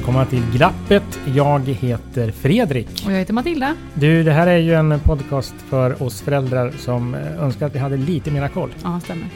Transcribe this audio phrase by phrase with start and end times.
[0.00, 1.20] Välkomna till Glappet.
[1.34, 2.88] Jag heter Fredrik.
[3.06, 3.76] Och jag heter Matilda.
[3.94, 7.78] Du, det här är ju en podcast för oss föräldrar som eh, önskar att vi
[7.78, 8.70] hade lite mera koll.
[8.82, 9.26] Ja, stämmer.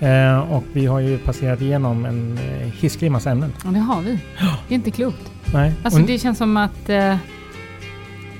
[0.00, 3.52] Eh, och vi har ju passerat igenom en eh, hisklig massa ämnen.
[3.66, 4.18] Och det har vi.
[4.68, 5.32] Det är inte klokt.
[5.54, 5.72] Nej.
[5.82, 7.16] Alltså det känns som att, eh,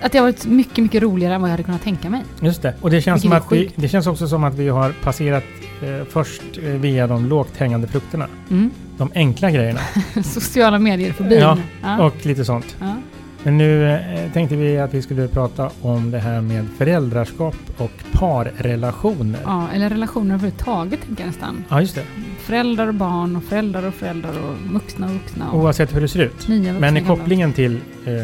[0.03, 2.23] att det har varit mycket, mycket roligare än vad jag hade kunnat tänka mig.
[2.41, 2.75] Just det.
[2.81, 5.45] Och det känns, Vilket som att vi, det känns också som att vi har passerat
[5.83, 8.27] eh, först eh, via de lågt hängande frukterna.
[8.50, 8.70] Mm.
[8.98, 9.81] De enkla grejerna.
[10.25, 11.39] Sociala medier förbi.
[11.39, 12.06] Ja, ja.
[12.06, 12.77] Och lite sånt.
[12.81, 12.97] ja.
[13.42, 17.91] Men nu eh, tänkte vi att vi skulle prata om det här med föräldraskap och
[18.12, 19.41] parrelationer.
[19.45, 21.64] ja, eller relationer överhuvudtaget tänker jag nästan.
[21.69, 22.03] Ja, just det.
[22.39, 25.51] Föräldrar och barn och föräldrar och föräldrar och vuxna och vuxna.
[25.51, 26.48] Och Oavsett hur det ser ut.
[26.48, 28.14] nya vuxna Men i kopplingen till eh,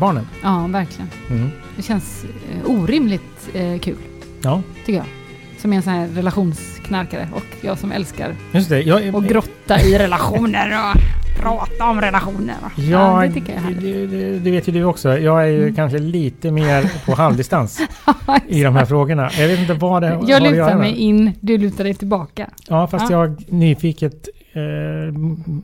[0.00, 0.26] barnen.
[0.42, 1.08] Ja, verkligen.
[1.30, 1.50] Mm.
[1.76, 3.96] Det känns eh, orimligt eh, kul,
[4.42, 5.06] Ja, tycker jag.
[5.58, 6.08] Som är en sån här
[6.90, 8.82] relationsknarkare och jag som älskar just det.
[8.82, 11.00] Jag, att grotta i relationer och
[11.42, 12.54] prata om relationer.
[12.76, 15.18] Ja, ja, det tycker jag är det, det, det vet ju du också.
[15.18, 15.74] Jag är ju Mm.
[15.74, 17.80] kanske lite mer på halvdistans
[18.48, 19.30] i de här frågorna.
[19.38, 22.50] Jag vet inte vad det Jag göra lutar mig in, du lutar dig tillbaka.
[22.68, 23.20] Ja, fast Ja.
[23.20, 24.62] jag nyfiket eh,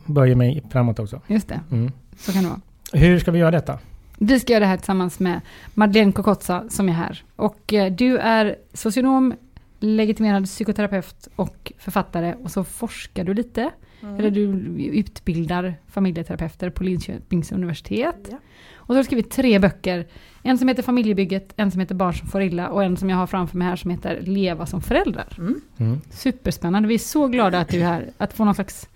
[0.07, 1.21] böjer mig framåt också.
[1.27, 1.93] Just det, Mm.
[2.19, 2.61] så kan det vara.
[2.93, 3.79] Hur ska vi göra detta?
[4.19, 5.41] Vi ska göra det här tillsammans med
[5.75, 7.23] Madeleine Kokotsa som är här.
[7.37, 9.35] Och eh, du är socionom,
[9.83, 13.71] legitimerad psykoterapeut och författare och så forskar du lite.
[14.19, 14.43] Eller du
[14.85, 18.29] utbildar familjeterapeuter på Linköpings universitet.
[18.31, 18.37] Ja.
[18.75, 20.07] Och så har du skrivit tre böcker.
[20.43, 23.17] En som heter Familjebygget, en som heter Barn som får illa och en som jag
[23.17, 25.37] har framför mig här som heter Leva som föräldrar.
[25.39, 26.01] Mm.
[26.11, 26.89] Superspännande.
[26.89, 28.11] Vi är så glada att du är här.
[28.19, 28.89] Att få någon slags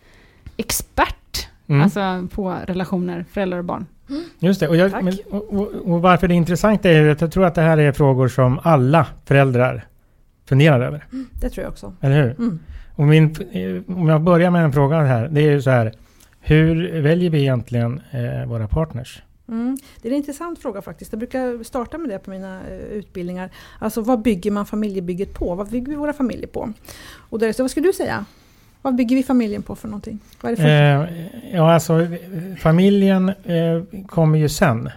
[0.57, 1.17] expert
[1.69, 1.83] Mm.
[1.83, 3.87] alltså på relationer, föräldrar och barn.
[4.39, 4.69] Just det.
[4.69, 7.45] Och, jag, men, och, och, och varför det är intressant är ju att jag tror
[7.45, 9.85] att det här är frågor som alla föräldrar
[10.47, 11.07] funderar över.
[11.41, 11.93] Det tror jag också.
[12.01, 12.31] Eller hur?
[12.31, 12.59] Mm.
[12.95, 13.37] Och min,
[13.89, 15.29] om jag börjar med en fråga här.
[15.29, 15.93] Det är ju så här.
[16.41, 19.23] Hur väljer vi egentligen eh, våra partners?
[19.49, 19.79] Mm.
[20.03, 21.13] Det är en intressant fråga faktiskt.
[21.13, 23.51] Jag brukar starta med det på mina eh, utbildningar.
[23.79, 25.55] Alltså vad bygger man familjebygget på?
[25.55, 26.73] Vad bygger vi våra familjer på?
[27.31, 28.25] Och där, så vad skulle du säga?
[28.83, 30.19] Vad bygger vi familjen på för någonting?
[30.41, 32.07] Vad är det för, Eh, ja, alltså
[32.59, 34.91] familjen eh, kommer ju sen.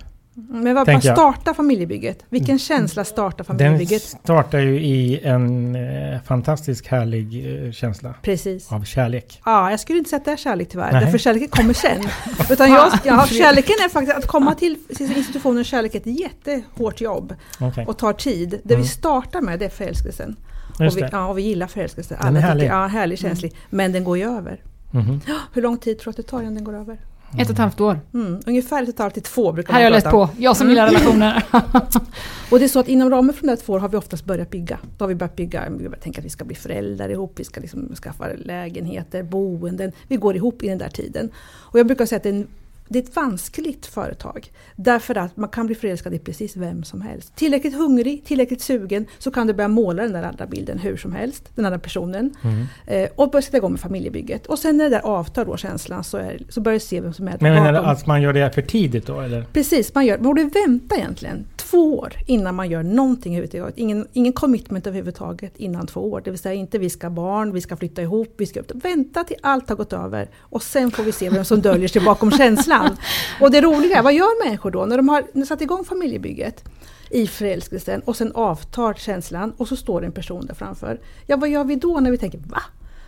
[0.50, 2.26] Men vad, startar familjebygget?
[2.30, 4.02] Vilken känsla startar Den familjebygget?
[4.02, 8.72] startar ju i en eh, fantastisk härlig eh, känsla Precis.
[8.72, 9.42] av kärlek.
[9.46, 11.04] Ja, jag skulle inte säga att det är kärlek tyvärr, Nej.
[11.04, 12.04] därför kärleken kommer sen.
[12.50, 17.36] Utan jag, ja, kärleken är faktiskt att komma till institutionen kärlek är ett jättehårt jobb
[17.60, 17.86] Okej.
[17.86, 18.50] och tar tid.
[18.64, 18.82] Det Mm.
[18.82, 20.36] vi startar med det är förälskelsen.
[20.80, 22.16] Och vi, ja, och vi gillar förälskelse.
[22.16, 22.62] Den är Alla härlig.
[22.64, 23.56] tycker, ja, härlig, känslig.
[23.70, 24.62] Men den går ju över.
[24.92, 25.22] Mhm.
[25.54, 26.98] Hur lång tid tror du att det tar innan den går över?
[27.38, 28.00] Ett och ett halvt år.
[28.14, 30.30] Mm, ungefär ett och ett halvt till två brukar Här har man jag läst på.
[30.38, 31.44] Jag som gillar relationer.
[32.52, 34.26] Och det är så att inom ramen för de där två år har vi oftast
[34.26, 34.80] börjat bygga.
[34.98, 37.44] Då har vi börjat bygga, vi börjat tänka att vi ska bli föräldrar ihop, vi
[37.44, 39.92] ska liksom skaffa lägenheter, boenden.
[40.08, 41.32] Vi går ihop i den där tiden.
[41.40, 42.48] Och jag brukar säga att det är, en,
[42.90, 44.52] det är ett vanskligt företag.
[44.76, 47.36] Därför att man kan bli förälskad i precis vem som helst.
[47.36, 51.14] Tillräckligt hungrig, tillräckligt sugen så kan du börja måla den där andra bilden hur som
[51.14, 52.36] helst, den andra personen.
[52.44, 52.66] Mm.
[52.88, 54.46] Eh, och börja sätta igång med familjebygget.
[54.46, 57.14] Och sen när det där avtar då känslan så, är, så börjar du se vem
[57.14, 59.46] som är Men menar du att man gör det för tidigt då eller?
[59.54, 61.46] Precis, man, gör, man borde vänta egentligen.
[61.70, 63.78] Två år innan man gör någonting överhuvudtaget.
[63.78, 66.22] Ingen, ingen commitment överhuvudtaget innan två år.
[66.22, 69.24] Det vill säga inte vi ska ha barn, vi ska flytta ihop, vi ska vänta
[69.24, 72.32] till allt har gått över och sen får vi se vem som döljer sig bakom
[72.32, 72.98] känslan.
[73.42, 76.64] Och det roliga är, vad gör människor då när de har satt igång familjebygget?
[77.12, 81.00] i förälskelsen och sen avtar känslan och så står det en person där framför.
[81.26, 82.62] Ja, vad gör vi då när vi tänker va?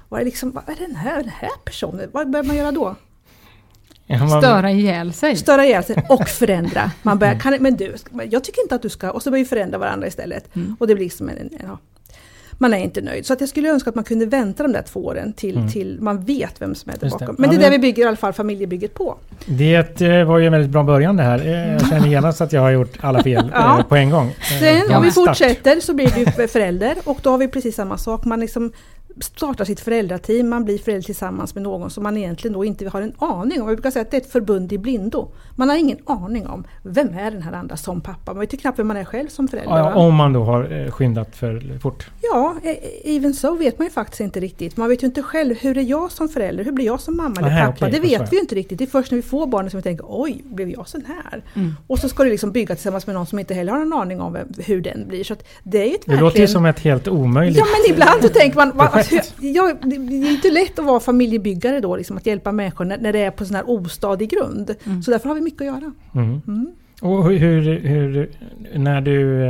[0.10, 2.10] Vad är, liksom, vad är den, här, den här personen?
[2.12, 2.96] Vad börjar man göra då?
[4.40, 5.36] Störa ihjäl sig.
[5.36, 6.92] Störa ihjäl sig och förändra.
[7.02, 7.96] Man börjar, kan, men du,
[8.30, 9.12] jag tycker inte att du ska...
[9.12, 10.56] Och så börjar vi förändra varandra istället.
[10.56, 10.76] Mm.
[10.80, 11.78] Och det blir som en, en ja,
[12.62, 13.26] man är inte nöjd.
[13.26, 15.70] Så att jag skulle önska att man kunde vänta de där två åren till, mm.
[15.70, 17.36] till man vet vem som är där bakom.
[17.40, 19.18] Men det är det vi bygger i alla fall familjebygget på.
[19.46, 21.40] Det eh, var ju en väldigt bra början det här.
[21.40, 23.80] Eh, jag känner genast att jag har gjort alla fel ja.
[23.80, 24.36] Eh, på en gång.
[24.60, 28.26] Sen om vi fortsätter så blir du förälder och då har vi precis samma sak.
[28.26, 28.72] Man liksom
[29.20, 33.02] startar sitt föräldrateam, man blir förälder tillsammans med någon som man egentligen då inte har
[33.02, 33.68] en aning om.
[33.68, 35.32] Jag brukar säga att det är ett förbund i blindo.
[35.56, 38.34] Man har ingen aning om vem är den här andra som pappa.
[38.34, 39.78] Man vet ju knappt vem man är själv som förälder.
[39.78, 42.10] Ja, om man då har eh, skyndat för fort.
[42.22, 44.78] Ja, e, e, even så vet man ju faktiskt inte riktigt.
[44.78, 46.64] Man vet ju inte själv, hur är jag som förälder?
[46.64, 47.88] Hur blir jag som mamma eller Aha, pappa?
[47.88, 48.78] Okay, det vet vi ju inte riktigt.
[48.78, 51.44] Det är först när vi får barnen som vi tänker, oj, blev jag sån här?
[51.54, 51.76] Mm.
[51.88, 54.22] Och så ska du liksom bygga tillsammans med någon som inte heller har en aning
[54.22, 55.24] om hur den blir.
[55.24, 56.20] Så det är ju ett Det verkligen...
[56.20, 59.96] låter ju som ett helt omöjligt Ja, men ibland så tänker man, alltså, jag, det
[59.96, 63.32] är inte lätt att vara familjebyggare då, liksom, att hjälpa människor när, när det är
[63.32, 64.76] på sån här ostadig grund.
[64.86, 65.04] Mm.
[65.04, 65.92] Så därför har vi mycket att göra.
[66.16, 66.42] Mm.
[66.48, 66.72] Mm.
[67.02, 68.30] Och hur, hur,
[68.76, 69.44] när du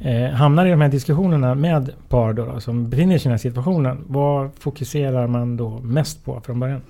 [0.00, 3.32] eh, hamnar i de här diskussionerna med par då, då, som befinner sig i den
[3.32, 6.82] här situationen, vad fokuserar man då mest på från början?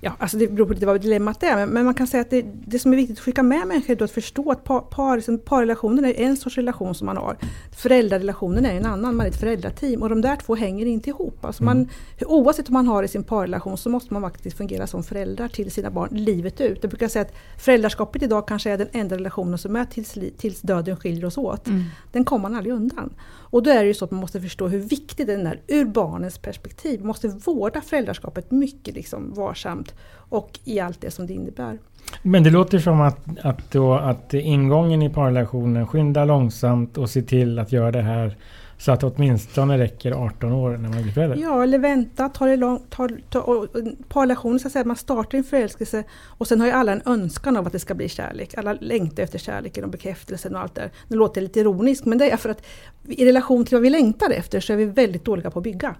[0.00, 2.44] Ja, alltså det beror på lite vad dilemmat är, men, man kan säga att det,
[2.66, 5.38] det, som är viktigt att skicka med människor är att förstå att par, par, liksom,
[5.38, 7.36] parrelationen är en sorts relation som man har.
[7.76, 11.44] Föräldrarelationen är en annan, man är ett föräldrateam och de där två hänger inte ihop.
[11.44, 11.88] Alltså man, mm.
[12.26, 15.70] Oavsett vad man har i sin parrelation så måste man faktiskt fungera som föräldrar till
[15.70, 16.78] sina barn livet ut.
[16.82, 20.60] Jag brukar säga att föräldraskapet idag kanske är den enda relationen som är tills, tills
[20.60, 21.66] döden skiljer oss åt.
[21.66, 21.84] Mm.
[22.12, 23.14] Den kommer man aldrig undan.
[23.56, 25.84] Och då är det ju så att man måste förstå hur viktig den är ur
[25.84, 27.00] barnens perspektiv.
[27.00, 29.94] Man måste vårda föräldraskapet mycket liksom varsamt
[30.28, 31.78] och i allt det som det innebär.
[32.22, 37.22] Men det låter som att, att, då, att ingången i parrelationen skynda långsamt och se
[37.22, 38.36] till att göra det här
[38.78, 41.36] så att det åtminstone räcker 18 år när man blir förälder?
[41.36, 42.90] Ja, eller vänta, ta det långt.
[42.90, 43.68] Ta, ta, och,
[44.08, 47.56] parrelationen så att säga, man startar en förälskelse och sen har ju alla en önskan
[47.56, 48.54] om att det ska bli kärlek.
[48.54, 50.90] Alla längtar efter kärleken och bekräftelsen och allt det där.
[51.08, 52.66] Nu låter lite ironiskt men det är för att
[53.08, 55.94] i relation till vad vi längtar efter så är vi väldigt dåliga på att bygga.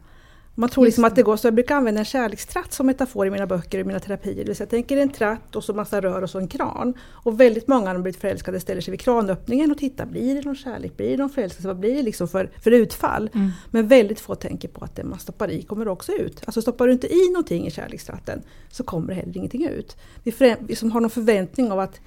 [0.58, 3.30] Man tror liksom att det går, så jag brukar använda en kärlekstratt som metafor i
[3.30, 4.34] mina böcker och mina terapier.
[4.34, 6.94] Det vill säga, jag tänker en tratt och så massa rör och så en kran.
[7.10, 10.42] Och väldigt många när de blivit förälskade ställer sig vid kranöppningen och tittar, blir det
[10.42, 13.30] någon kärlek, blir det någon förälskelse, vad blir det liksom för, för utfall?
[13.34, 13.50] Mm.
[13.70, 16.42] Men väldigt få tänker på att det man stoppar i kommer också ut.
[16.44, 19.96] Alltså stoppar du inte i någonting i kärlekstratten så kommer det heller ingenting ut.
[20.22, 22.00] Vi, vi som har någon förväntning av att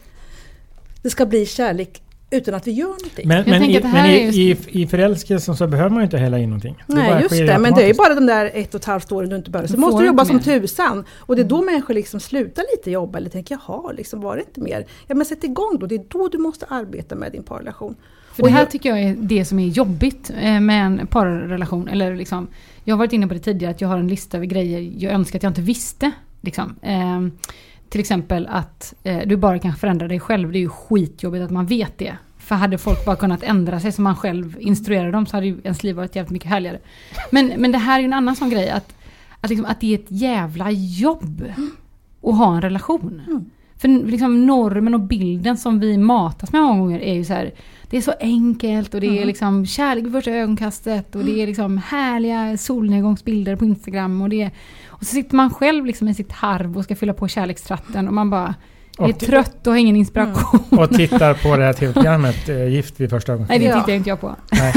[1.01, 2.01] det ska bli kärlek
[2.31, 3.27] utan att vi gör någonting.
[3.27, 6.49] Men, men, i, men i, i, i förälskelsen så behöver man ju inte hälla in
[6.49, 6.83] någonting.
[6.87, 7.57] Nej, just det.
[7.59, 9.67] Men det är ju bara de där ett och ett halvt åren du inte behöver.
[9.67, 11.05] Så du måste du jobba som tusan.
[11.17, 11.65] Och det är då mm.
[11.65, 14.85] människor liksom slutar lite jobba eller tänker jaha, liksom, var det inte mer?
[15.07, 15.85] Ja men sätt igång då.
[15.85, 17.95] Det är då du måste arbeta med din parrelation.
[18.33, 21.87] För det här tycker jag är det som är jobbigt eh, med en parrelation.
[21.87, 22.47] Eller liksom,
[22.83, 25.13] jag har varit inne på det tidigare att jag har en lista över grejer jag
[25.13, 26.11] önskar att jag inte visste.
[26.41, 26.75] Liksom.
[27.89, 30.51] Till exempel att eh, du bara kan förändra dig själv.
[30.51, 32.17] Det är ju skitjobbigt att man vet det.
[32.37, 35.57] För hade folk bara kunnat ändra sig som man själv instruerade dem så hade ju
[35.63, 36.79] ens liv varit jävligt mycket härligare.
[37.31, 38.69] Men, men det här är ju en annan sån grej.
[38.69, 38.95] Att,
[39.41, 41.43] att, liksom, att det är ett jävla jobb
[42.23, 43.21] att ha en relation.
[43.27, 43.49] Mm.
[43.79, 47.51] För liksom normen och bilden som vi matas med många gånger är ju så här.
[47.89, 49.27] Det är så enkelt och det är mm.
[49.27, 54.51] liksom kärlek vid första ögonkastet och det är liksom härliga solnedgångsbilder på Instagram och det
[54.87, 58.13] Och så sitter man själv liksom i sitt harv och ska fylla på kärlekstratten och
[58.13, 58.55] man bara
[58.99, 60.59] jag är trött och har ingen inspiration.
[60.71, 60.83] Mm.
[60.83, 63.61] Och tittar på det här tv-programmet eh, Gift vid första ögonkastet.
[63.61, 64.35] Nej, det tittar inte jag på.
[64.51, 64.73] Nej.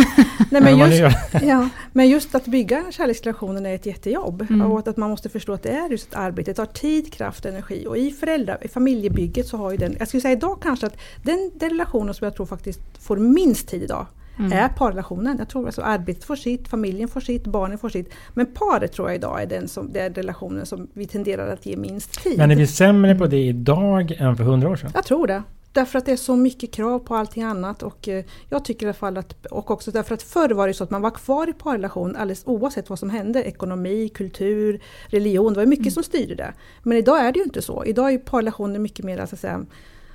[0.51, 4.47] Nej, men, just, ja, men just att bygga kärleksrelationen är ett jättejobb.
[4.51, 4.73] Mm.
[4.73, 6.51] Och att man måste förstå att det är just ett arbete.
[6.51, 7.87] Det tar tid, kraft, energi.
[7.87, 10.97] Och i, föräldrar, i familjebygget så har ju den, jag skulle säga idag kanske att
[11.23, 14.07] den, den relationen som jag tror faktiskt får minst tid idag
[14.45, 14.59] mm.
[14.59, 15.37] är parrelationen.
[15.39, 18.13] Jag tror alltså arbetet får sitt, familjen får sitt, barnen får sitt.
[18.35, 21.77] Men paret tror jag idag är den, som, den relationen som vi tenderar att ge
[21.77, 22.39] minst tid.
[22.39, 24.91] Men är vi sämre på det idag än för hundra år sedan?
[24.95, 25.43] Jag tror det.
[25.73, 28.89] Därför att det är så mycket krav på allting annat och eh, jag tycker i
[28.89, 31.51] alla fall att, och också därför att förr var det så att man var kvar
[31.51, 33.43] i parrelation alldeles oavsett vad som hände.
[33.43, 35.93] Ekonomi, kultur, religion, det var mycket mm.
[35.93, 36.55] som styrde det.
[36.83, 37.85] Men idag är det ju inte så.
[37.85, 39.67] Idag är parrelationen mycket mer så att säga,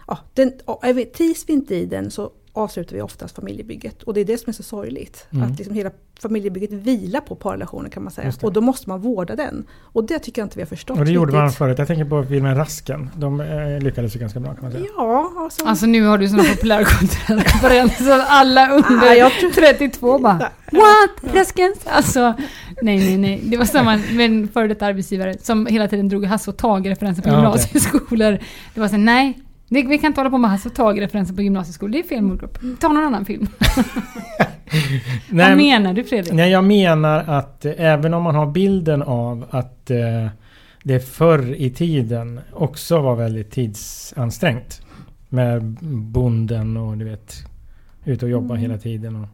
[0.07, 0.51] ja, den,
[1.15, 4.03] trivs vi inte i den så avslutar vi oftast familjebygget.
[4.03, 5.27] Och det är det som är så sorgligt.
[5.33, 5.43] Mm.
[5.51, 8.33] Att liksom hela familjebygget vilar på parrelationen kan man säga.
[8.41, 9.65] Och då måste man vårda den.
[9.81, 11.57] Och det tycker jag inte vi har förstått Och det gjorde man riktigt.
[11.57, 11.77] förut.
[11.79, 13.09] Jag tänker på filmen Rasken.
[13.15, 14.85] De eh, lyckades ju ganska bra kan man säga.
[14.97, 15.65] Ja, alltså.
[15.65, 21.33] Alltså nu har du såna populärkulturella alla under Ah, jag tror- 32 bara What?
[21.35, 21.79] Raskens?
[21.85, 22.33] Alltså
[22.81, 23.41] nej nej nej.
[23.43, 27.21] Det var samma med en före detta arbetsgivare som hela tiden drog Hasse och Tage-referenser
[27.21, 27.43] på Ja, okej.
[27.43, 28.39] gymnasieskolor.
[28.73, 29.37] Det var så nej.
[29.69, 31.91] Det, vi kan inte hålla på med Hasse och Tage-referenser på gymnasieskolor.
[31.91, 32.59] Det är fel målgrupp.
[32.79, 33.47] Ta någon annan film.
[35.29, 36.33] Nej, Vad menar du Fredrik?
[36.33, 40.27] Nej, jag menar att eh, även om man har bilden av att eh,
[40.83, 44.81] det förr i tiden också var väldigt tidsansträngt.
[45.29, 47.35] Med bonden och du vet,
[48.05, 48.61] ut och jobba Mm.
[48.61, 49.15] hela tiden.
[49.15, 49.27] Och,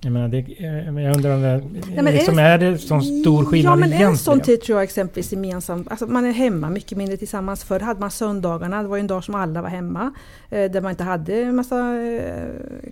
[0.00, 3.44] jag menar, det, eh, jag undrar om det, är liksom, det- är det sån stor
[3.44, 4.10] skillnad Ja men egentligen?
[4.12, 7.64] en sån tid tror jag exempelvis gemensam, alltså man är hemma mycket mindre tillsammans.
[7.64, 10.12] Förr hade man söndagarna, det var ju en dag som alla var hemma.
[10.50, 12.48] Eh, där man inte hade en massa eh,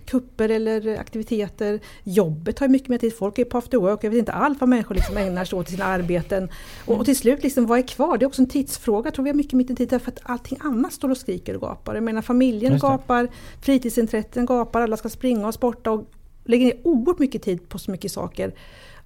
[0.07, 1.81] kupper eller aktiviteter.
[2.05, 4.05] Jobbet tar mycket mer tid, folk är på after work.
[4.05, 6.49] Jag vet inte allt vad människor liksom ägnar sig åt i sina arbeten.
[6.87, 8.19] Och, och till slut, liksom, vad är kvar?
[8.19, 9.07] Det är också en tidsfråga.
[9.07, 11.61] Jag tror vi har mycket mindre tid därför att allting annat står och skriker och
[11.61, 11.95] gapar.
[11.95, 13.29] Jag menar familjen gapar,
[13.63, 16.11] fritidsintressen gapar, alla ska springa och sporta och
[16.47, 18.53] lägger ner oerhört mycket tid på så mycket saker.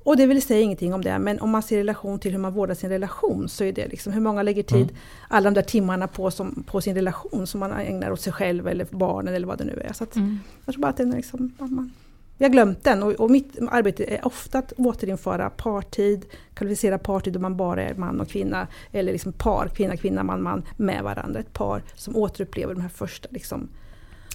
[0.02, 2.52] Och det vill säga ingenting om det, men om man ser relation till hur man
[2.52, 4.94] vårdar sin relation så är det liksom hur många lägger tid, Mm.
[5.28, 8.68] alla de där timmarna på, som, på sin relation som man ägnar åt sig själv
[8.68, 9.92] eller barnen eller vad det nu är.
[9.92, 10.38] Så att, Mm.
[10.64, 11.92] jag tror bara att den är liksom, man,
[12.38, 17.32] vi har glömt den och, och mitt arbete är ofta att återinföra partid, kvalificera partid
[17.32, 21.02] då man bara är man och kvinna eller liksom par, kvinna, kvinna, man, man med
[21.04, 21.40] varandra.
[21.40, 23.68] Ett par som återupplever de här första liksom,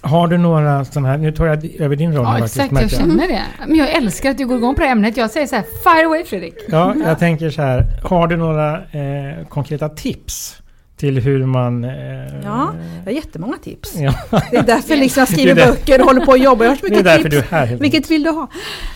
[0.02, 2.90] Har du några sådana här, nu tar jag över din roll Ja faktiskt, exakt, jag
[2.90, 3.42] känner det.
[3.66, 5.16] Men jag älskar att du går igång på det här ämnet.
[5.16, 6.54] Jag säger så här, fire away Fredrik.
[6.68, 7.84] Ja, jag tänker så här.
[8.02, 10.56] Har du några eh, konkreta tips
[10.96, 11.84] till hur man...
[11.84, 11.90] Eh,
[12.44, 12.74] Ja.
[12.98, 13.94] Jag har jättemånga tips.
[13.96, 14.14] ja.
[14.50, 15.72] Det är därför liksom jag skriver Det är det.
[15.72, 16.64] böcker och håller på och jobbar.
[16.64, 17.30] Jag har så Det är mycket tips.
[17.30, 17.76] du är här.
[17.76, 18.48] Vilket vill du ha?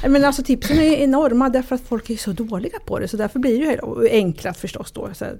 [0.09, 3.09] Men alltså tipsen är enorma därför att folk är så dåliga på det.
[3.09, 5.09] Så därför blir det enkla förstås då.
[5.13, 5.35] Så här,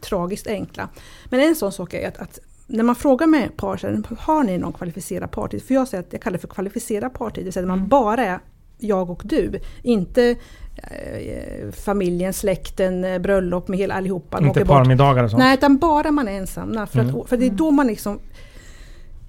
[0.00, 0.88] tragiskt enkla.
[1.30, 2.38] Men en sån sak är att, att
[2.70, 5.62] när man frågar med par, här, har ni någon kvalificerad partid?
[5.62, 7.40] För jag säger att jag kallar det för kvalificerad partid.
[7.40, 7.88] Det vill säga att man Mm.
[7.88, 8.38] bara är
[8.78, 9.60] jag och du.
[9.82, 10.36] Inte
[10.76, 14.40] eh, familjen, släkten, eh, bröllop med hela allihopa.
[14.46, 15.38] Inte parmiddagar och sånt.
[15.38, 16.86] Nej, utan bara man är ensamma.
[16.86, 17.16] För, Mm.
[17.16, 18.18] att, för det är då man liksom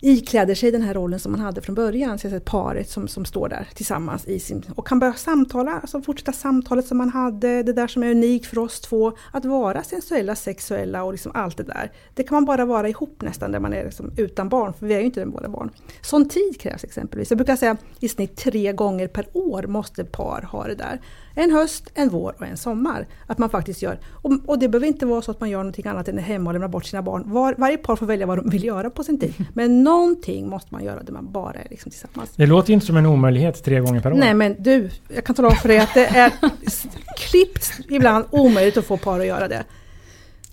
[0.02, 2.20] ikläder sig den här rollen som man hade från början.
[2.20, 6.02] Så jag paret som, som står där tillsammans i sin, och kan börja samtala, alltså
[6.02, 9.14] fortsätta samtalet som man hade, det där som är unikt för oss två.
[9.32, 11.92] Att vara sensuella, sexuella och liksom allt det där.
[12.14, 14.94] Det kan man bara vara ihop nästan när man är liksom utan barn, för vi
[14.94, 15.72] är ju inte våra barn.
[16.02, 17.32] Sån tid krävs exempelvis.
[17.32, 21.02] Jag brukar säga i snitt tre gånger per år måste par ha det där.
[21.36, 23.08] En höst, en vår och en sommar.
[23.28, 24.00] Att man faktiskt gör.
[24.12, 26.50] Och, och det behöver inte vara så att man gör någonting annat än är hemma
[26.50, 27.24] och lämnar bort sina barn.
[27.26, 29.34] Var, varje par får välja vad de vill göra på sin tid.
[29.54, 32.30] Men någonting måste man göra där man bara är liksom tillsammans.
[32.36, 34.18] Det låter inte som en omöjlighet tre gånger per år.
[34.18, 36.32] Nej men du, jag kan tala om för dig att det är
[37.18, 39.64] klippt ibland omöjligt att få par att göra det.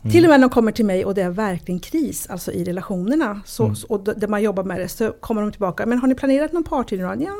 [0.03, 0.13] Mm.
[0.13, 2.65] Till och med när de kommer till mig och det är verkligen kris, alltså i
[2.65, 3.77] relationerna, så, Mm.
[3.89, 5.87] och där man jobbar med det, så kommer de tillbaka.
[5.87, 7.11] Men har ni planerat någon partid nu då?
[7.19, 7.33] Ja,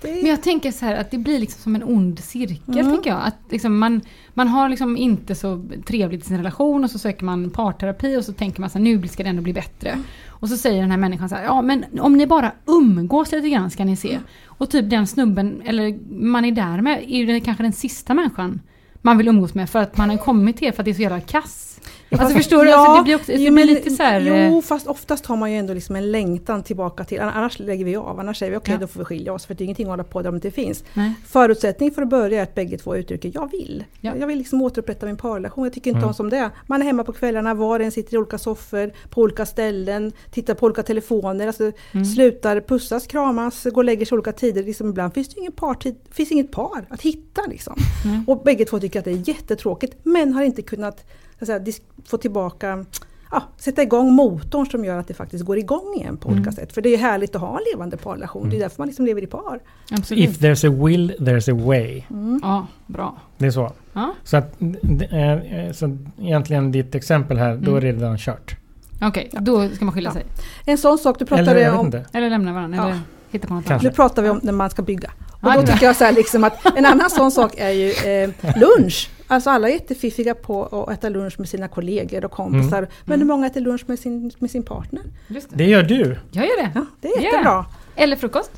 [0.00, 2.92] det Men jag tänker så här att det blir liksom som en ond cirkel Mm.
[2.92, 3.20] tänker jag.
[3.24, 4.00] Att liksom man,
[4.34, 8.24] man har liksom inte så trevligt i sin relation och så söker man parterapi och
[8.24, 9.98] så tänker man så här, nu ska det ändå bli bättre.
[10.28, 13.48] Och så säger den här människan så här, ja men om ni bara umgås lite
[13.48, 14.18] grann ska ni se.
[14.46, 18.60] Och typ den snubben, eller man är där med, är ju kanske den sista människan
[19.02, 21.02] man vill umgås med för att man har kommit till för att det är så
[21.02, 21.69] jävla kass.
[22.18, 22.70] Alltså förstår du?
[22.70, 24.20] ja, alltså, det blir, också, det blir lite så här...
[24.20, 27.84] eh, Jo, fast oftast har man ju ändå liksom en längtan tillbaka till, annars lägger
[27.84, 28.80] vi av, annars säger vi okej Ja.
[28.80, 30.48] då får vi skilja oss för det är ingenting att hålla på där om det
[30.48, 30.84] inte finns.
[30.94, 31.12] Nej.
[31.26, 33.84] Förutsättning för att börja är att bägge två uttrycker jag vill.
[34.00, 34.12] Ja.
[34.16, 36.08] Jag vill liksom återupprätta min parrelation, jag tycker inte Mm.
[36.08, 36.50] om som det är.
[36.66, 40.12] Man är hemma på kvällarna, var och en sitter i olika soffor, på olika ställen,
[40.30, 42.04] tittar på olika telefoner, alltså Mm.
[42.04, 44.62] slutar pussas, kramas, går och lägger sig olika tider.
[44.64, 47.74] Liksom ibland finns det ingen partid, finns inget par att hitta liksom.
[48.04, 48.24] Mm.
[48.28, 51.04] Och bägge två tycker att det är jättetråkigt men har inte kunnat
[51.46, 51.60] säga,
[52.06, 52.84] få tillbaka
[53.32, 56.40] Ja, sätta igång motorn som gör att det faktiskt går igång igen på Mm.
[56.40, 56.72] olika sätt.
[56.72, 58.50] För det är ju härligt att ha en levande parrelation.
[58.50, 59.60] Det är därför man liksom lever i par.
[59.92, 60.24] Absolut.
[60.30, 62.02] If there's a will, there's a way.
[62.10, 62.40] Mm.
[62.42, 63.16] Ja, bra.
[63.38, 63.72] Det är så.
[63.92, 64.14] Ja.
[64.24, 68.56] Så, att, d- eh, så egentligen ditt exempel här, då är det redan kört.
[69.02, 70.14] Okej, då ska man skilja Ja.
[70.14, 70.24] sig.
[70.66, 71.86] En sån sak du Eller pratade vet om.
[71.86, 72.04] inte.
[72.12, 72.84] Eller lämna varandra, Ja.
[72.88, 72.98] eller
[73.30, 73.88] hitta på något Kanske.
[73.88, 75.10] Nu pratar vi om när man ska bygga.
[75.30, 77.90] Och Ja, då tycker jag så här liksom att en annan sån sak är ju
[77.90, 79.10] eh, lunch.
[79.26, 82.88] Alltså alla är jättefiffiga på att äta lunch med sina kollegor och kompisar.
[83.04, 85.02] Men hur många äter lunch med sin, med sin partner?
[85.28, 85.56] Just det.
[85.56, 86.16] Det gör du.
[86.30, 86.70] Jag gör det.
[86.74, 87.24] Ja, det är Yeah.
[87.24, 87.64] jättebra.
[87.96, 88.50] Eller frukost.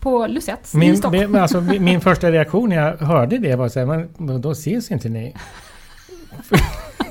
[0.00, 1.32] På Lusetts i Min, Stockholm.
[1.32, 4.50] det, alltså, min första reaktion när jag hörde det var så här, men då- då
[4.50, 5.34] ses inte ni.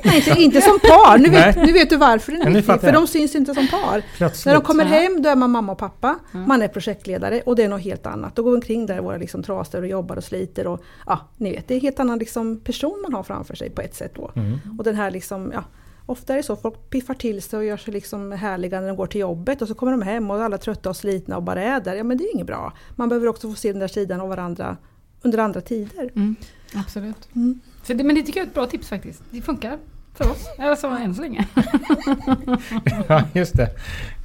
[0.03, 1.17] Nej, inte, inte som par.
[1.17, 2.81] Nu vet, nu vet du varför den är viktig.
[2.81, 4.03] För de syns inte som par.
[4.17, 4.45] Plötsligt.
[4.45, 6.19] När de kommer hem då är man mamma och pappa.
[6.33, 6.47] Mm.
[6.47, 8.35] Man är projektledare och det är något helt annat.
[8.35, 10.67] Då går vi omkring där våra liksom trasor och jobbar och sliter.
[10.67, 13.69] Och, ja, ni vet, det är en helt annan liksom person man har framför sig
[13.69, 14.31] på ett sätt då.
[14.35, 14.59] Mm.
[14.77, 15.63] Och den här liksom, ja,
[16.05, 18.97] ofta är det så, folk piffar till sig och gör sig liksom härliga när de
[18.97, 21.43] går till jobbet och så kommer de hem och alla är trötta och slitna och
[21.43, 21.95] bara är där.
[21.95, 22.73] Ja men det är inget bra.
[22.95, 24.77] Man behöver också få se den där sidan av varandra
[25.21, 26.11] under andra tider.
[26.15, 26.35] Mm,
[26.73, 27.35] absolut.
[27.35, 27.59] Mm.
[27.87, 29.23] Så det, men det tycker jag är ett bra tips faktiskt.
[29.31, 29.77] Det funkar
[30.13, 30.45] för oss.
[30.59, 31.45] Alltså än så länge.
[33.07, 33.69] Ja, just det.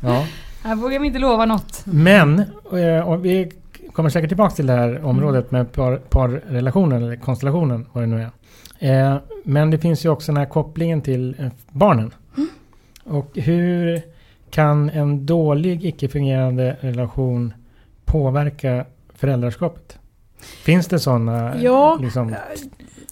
[0.01, 0.27] Ja.
[0.63, 1.83] Här vågar vi inte lova något.
[1.85, 2.39] Men,
[2.73, 3.53] eh, och vi
[3.93, 8.29] kommer säkert tillbaka till det här området med par, parrelationen eller konstellationen, vad det nu
[8.79, 9.13] är.
[9.13, 12.15] Eh, men det finns ju också den här kopplingen till eh, barnen.
[13.05, 14.03] Och hur
[14.51, 17.55] kan en dålig icke-fungerande relation
[18.05, 19.99] påverka föräldraskapet?
[20.41, 22.35] Finns det sådana Ja, liksom,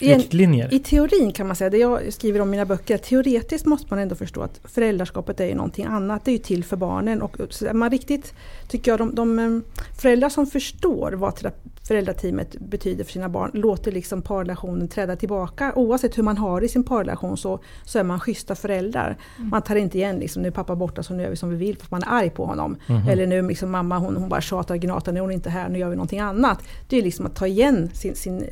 [0.01, 0.75] riktlinjer?
[0.75, 3.99] I teorin kan man säga, det jag skriver om i mina böcker, teoretiskt måste man
[3.99, 6.25] ändå förstå att föräldraskapet är ju någonting annat.
[6.25, 7.23] Det är ju till för barnen.
[7.23, 7.37] Och
[7.73, 8.35] man riktigt,
[8.69, 9.61] tycker jag, de, de eh,
[10.01, 11.53] föräldrar som förstår vad
[11.89, 15.73] föräldrateamet betyder för sina barn låter liksom parrelationen träda tillbaka.
[15.77, 19.17] Oavsett hur man har i sin parrelation så, så är man schyssta föräldrar.
[19.39, 21.57] Man tar inte igen liksom, nu är pappa borta så nu gör vi som vi
[21.57, 22.77] vill för att man är arg på honom.
[22.87, 23.09] Mhm.
[23.09, 25.69] Eller nu liksom mamma hon, hon bara tjatar och gnatar, nu är hon inte här,
[25.69, 26.59] nu gör vi någonting annat.
[26.89, 28.49] Det är liksom att ta igen sin, sin eh,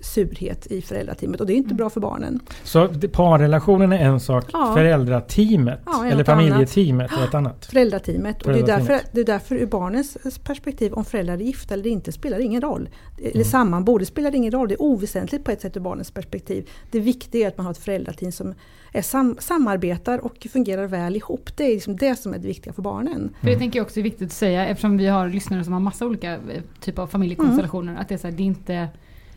[0.00, 2.40] surhet i föräldrateamet och det är inte bra för barnen.
[2.64, 4.72] Så parrelationen är en sak, Ja.
[4.76, 7.66] föräldrateamet Ja, eller familjeteamet är ett annat.
[7.66, 8.42] Föräldrateamet.
[8.42, 11.86] Och det är, därför, det är därför ur barnens perspektiv, om föräldrar är gifta eller
[11.90, 12.88] inte, spelar ingen roll.
[13.18, 13.44] Eller Mm.
[13.44, 14.68] sammanbor, det spelar ingen roll.
[14.68, 16.68] Det är oväsentligt på ett sätt ur barnens perspektiv.
[16.90, 18.54] Det viktiga är att man har ett föräldrateam som
[18.92, 21.56] är sam, samarbetar och fungerar väl ihop.
[21.56, 23.34] Det är liksom det som är det viktiga för barnen.
[23.40, 25.80] För det tänker jag också är viktigt att säga eftersom vi har lyssnare som har
[25.80, 26.40] massa olika eh,
[26.80, 27.96] typer av familjekonstellationer.
[28.00, 28.88] Att det är, så här, det är inte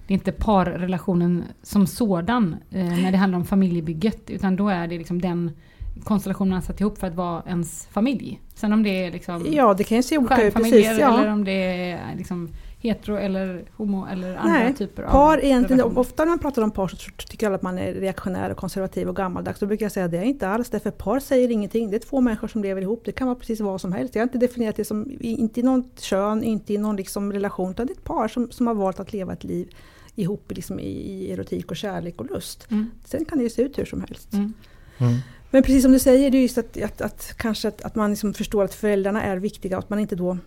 [0.07, 4.29] det är inte parrelationen som sådan eh, när det handlar om familjebygget.
[4.29, 5.51] Utan då är det liksom den
[6.03, 8.41] konstellationen man satt ihop för att vara ens familj.
[8.55, 10.53] Sen om det är liksom Ja, det kan ju se olika ut.
[10.53, 11.19] Precis, ja.
[11.19, 15.97] eller om det är liksom hetero eller homo eller andra Nej, typer av Par egentligen,
[15.97, 19.09] ofta när man pratar om par så tycker alla att man är reaktionär och konservativ
[19.09, 19.59] och gammaldags.
[19.59, 21.89] Då brukar jag säga att det är inte alls det, för par säger ingenting.
[21.89, 23.01] Det är två människor som lever ihop.
[23.05, 24.15] Det kan vara precis vad som helst.
[24.15, 27.71] Jag har inte definierat det som, inte i någon kön, inte i någon liksom relation,
[27.71, 29.75] utan det är ett par som, som har valt att leva ett liv
[30.15, 32.67] ihop liksom i, i erotik och kärlek och lust.
[32.71, 32.91] Mm.
[33.05, 34.33] Sen kan det ju se ut hur som helst.
[34.33, 34.53] Mm.
[34.97, 35.13] Mm.
[35.51, 38.09] Men precis som du säger, det är just att, att, att kanske att, att man
[38.09, 40.37] liksom förstår att föräldrarna är viktiga och att man inte då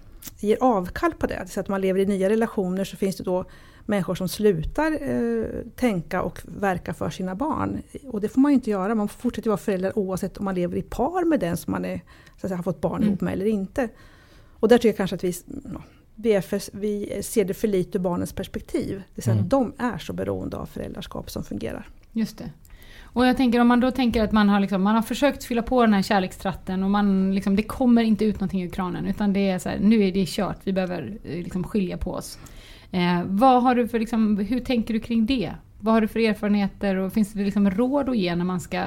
[0.40, 1.46] ger avkall på det.
[1.48, 3.44] Så att man lever i nya relationer så finns det då
[3.86, 5.44] människor som slutar eh,
[5.76, 7.82] tänka och verka för sina barn.
[8.04, 8.94] Och det får man ju inte göra.
[8.94, 11.84] Man får fortsätta vara förälder oavsett om man lever i par med den som man
[11.84, 11.96] är,
[12.40, 13.08] så att säga, har fått barn Mm.
[13.08, 13.88] ihop med eller inte.
[14.60, 15.34] Och där tycker jag kanske att vi,
[16.16, 18.96] vi, är för, vi ser det för lite ur barnens perspektiv.
[18.96, 19.48] Det vill säga Mm.
[19.48, 21.88] de är så beroende av föräldraskap som fungerar.
[22.12, 22.50] Just det.
[23.02, 25.62] Och jag tänker om man då tänker att man har, liksom, man har försökt fylla
[25.62, 29.32] på den här kärlekstratten och man liksom, det kommer inte ut någonting ur kranen utan
[29.32, 32.38] det är så här, nu är det kört, vi behöver eh, liksom skilja på oss.
[32.90, 35.52] Eh, vad har du för, liksom, hur tänker du kring det?
[35.80, 38.82] Vad har du för erfarenheter och finns det liksom råd att ge när man ska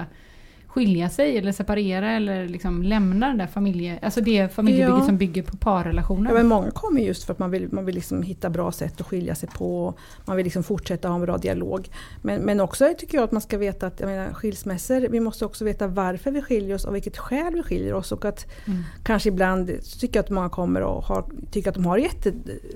[0.70, 5.06] skilja sig eller separera eller liksom lämna den där familje, alltså det familjebygget Ja.
[5.06, 6.30] som bygger på parrelationer?
[6.30, 9.02] Ja, men många kommer just för att man vill, man vill liksom hitta bra sätt
[9.02, 9.94] att skilja sig på.
[10.26, 11.90] Man vill liksom fortsätta ha en bra dialog.
[12.22, 15.46] Men, men också tycker jag att man ska veta att jag menar, skilsmässor, vi måste
[15.46, 18.12] också veta varför vi skiljer oss och vilket skäl vi skiljer oss.
[18.12, 18.84] Och att Mm.
[19.04, 22.32] kanske ibland tycker jag att många kommer och har, tycker att de har jätte,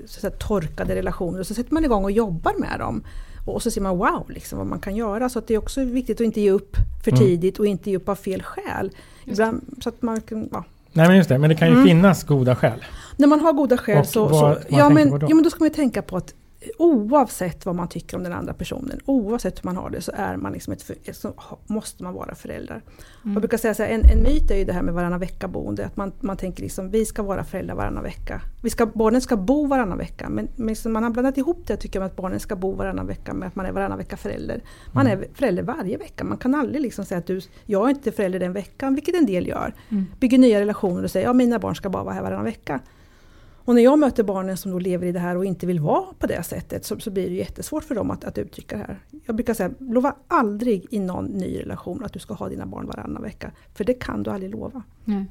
[0.06, 1.40] så att säga, torkade relationer.
[1.40, 3.04] Och så sätter man igång och jobbar med dem.
[3.44, 5.28] Och så ser man wow, liksom, vad man kan göra.
[5.28, 7.20] Så att det är också viktigt att inte ge upp för Mm.
[7.24, 8.90] tidigt och inte ge upp av fel skäl.
[9.24, 11.86] Ibland, så att man kan, ja, Nej men just det, men det kan ju Mm.
[11.86, 12.84] finnas goda skäl.
[13.16, 14.28] När man har goda skäl Och så...
[14.28, 16.34] vad så ja, men, ja, men då ska man ju tänka på att
[16.78, 20.36] oavsett vad man tycker om den andra personen, oavsett hur man har det, så är
[20.36, 21.34] man liksom ett, så
[21.66, 22.82] måste man vara förälder.
[23.24, 23.32] Mm.
[23.34, 25.86] Jag brukar säga så här, en, en myt är ju det här med varannan vecka-boende.
[25.86, 28.40] Att man, man tänker liksom, vi ska vara föräldrar varannan vecka.
[28.62, 30.28] Vi ska, barnen ska bo varannan vecka.
[30.28, 33.06] Men, men man har blandat ihop det, tycker jag, med att barnen ska bo varannan
[33.06, 34.60] vecka med att man är varannan vecka förälder.
[34.92, 35.20] Man Mm.
[35.20, 36.24] är förälder varje vecka.
[36.24, 39.26] Man kan aldrig liksom säga att du, jag är inte förälder den veckan, vilket en
[39.26, 40.04] del gör Mm.
[40.20, 42.80] bygger nya relationer och säger ja mina barn ska bara vara här varannan vecka.
[43.64, 46.04] Och när jag möter barnen som då lever i det här och inte vill vara
[46.18, 48.98] på det sättet så, så blir det jättesvårt för dem att, att uttrycka det här.
[49.26, 52.86] Jag brukar säga, lova aldrig i någon ny relation att du ska ha dina barn
[52.86, 53.50] varannan vecka.
[53.74, 54.82] För det kan du aldrig lova.
[55.04, 55.26] Nej.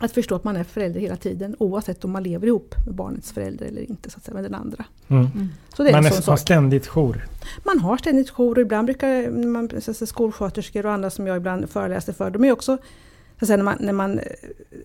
[0.00, 3.32] Att förstå att man är förälder hela tiden oavsett om man lever ihop med barnets
[3.32, 4.84] förälder eller inte, så att säga, med den andra.
[5.08, 5.26] Mm.
[5.34, 5.48] Mm.
[5.76, 7.26] Så det är Man en är, sån har ständigt jour.
[7.64, 11.26] Man har ständigt jour och ibland brukar man, så att säga, skolsköterskor och andra som
[11.26, 12.78] jag ibland föreläser för, de är också
[13.40, 14.24] Så sen när man, när man eh,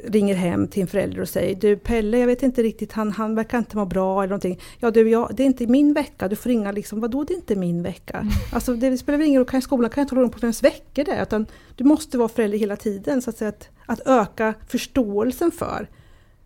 [0.04, 3.36] ringer hem till en förälder och säger Du Pelle, jag vet inte riktigt, han, han
[3.36, 4.60] verkar inte må bra eller någonting.
[4.80, 6.28] Ja du, jag, det är inte min vecka.
[6.28, 8.18] Du får ringa liksom, vadå det är inte min vecka?
[8.18, 8.34] Mm.
[8.54, 11.24] Alltså det spelar väl ingen roll, skolan kan inte hålla på vems veckor det är.
[11.24, 13.22] Utan du måste vara förälder hela tiden.
[13.22, 15.88] Så att, säga, att, att öka förståelsen för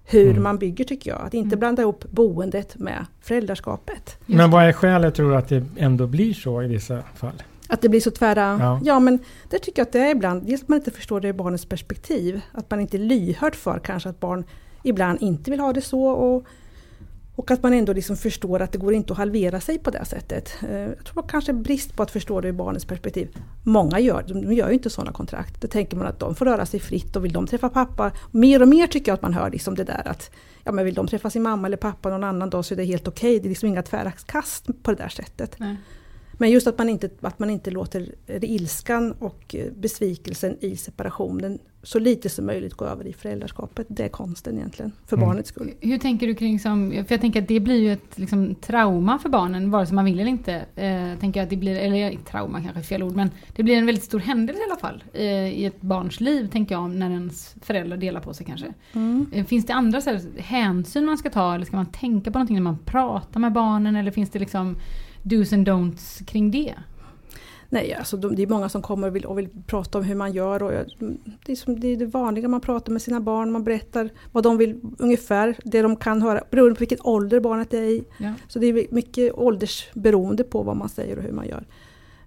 [0.05, 0.43] hur mm.
[0.43, 1.21] man bygger tycker jag.
[1.21, 1.59] Att inte mm.
[1.59, 4.17] blanda ihop boendet med föräldraskapet.
[4.25, 7.43] Men vad är skälet tror du att det ändå blir så i vissa fall?
[7.69, 8.57] Att det blir så tvära...
[8.61, 8.79] Ja.
[8.83, 10.45] ja, men det tycker jag att det är ibland.
[10.45, 12.41] Dels att man inte förstår det i barnets perspektiv.
[12.51, 14.45] Att man inte är lyhörd för kanske att barn
[14.83, 16.07] ibland inte vill ha det så.
[16.07, 16.45] Och,
[17.35, 20.05] och att man ändå liksom förstår att det går inte att halvera sig på det
[20.05, 20.57] sättet.
[20.69, 23.37] Eh, jag tror kanske brist på att förstå det i barnets perspektiv.
[23.63, 25.61] Många gör de gör ju inte sådana kontrakt.
[25.61, 28.11] Då tänker man att de får röra sig fritt och vill de träffa pappa.
[28.31, 30.31] Mer och mer tycker jag att man hör liksom det där att
[30.63, 32.83] ja, men vill de träffa sin mamma eller pappa någon annan dag så är det
[32.83, 33.29] helt okej.
[33.29, 33.39] Okay.
[33.39, 35.59] Det är liksom inga tvära kast på det där sättet.
[35.59, 35.77] Nej.
[36.37, 41.99] Men just att man, inte, att man inte låter ilskan och besvikelsen i separationen så
[41.99, 43.87] lite som möjligt gå över i föräldraskapet.
[43.89, 45.29] Det är konsten egentligen, för mm.
[45.29, 45.73] barnets skull.
[45.81, 49.19] Hur tänker du kring, som, för jag tänker att det blir ju ett liksom, trauma
[49.19, 50.65] för barnen, vare sig man vill eller inte.
[50.75, 53.85] Eh, tänker att det blir, eller trauma kanske är fel ord, men det blir en
[53.85, 57.55] väldigt stor händelse i alla fall eh, i ett barns liv, tänker jag, när ens
[57.61, 58.73] föräldrar delar på sig kanske.
[58.93, 59.25] Mm.
[59.33, 62.37] Eh, finns det andra så här, hänsyn man ska ta, eller ska man tänka på
[62.37, 64.75] någonting när man pratar med barnen, eller finns det liksom
[65.27, 66.73] dos and don'ts kring det?
[67.69, 70.33] Nej, alltså det är många som kommer och vill, och vill prata om hur man
[70.33, 70.63] gör.
[70.63, 70.71] Och
[71.45, 74.43] det, är som, det är det vanliga, man pratar med sina barn, man berättar vad
[74.43, 78.03] de vill ungefär, det de kan höra, beroende på vilken ålder barnet är i.
[78.17, 78.33] Ja.
[78.47, 81.65] Så det är mycket åldersberoende på vad man säger och hur man gör.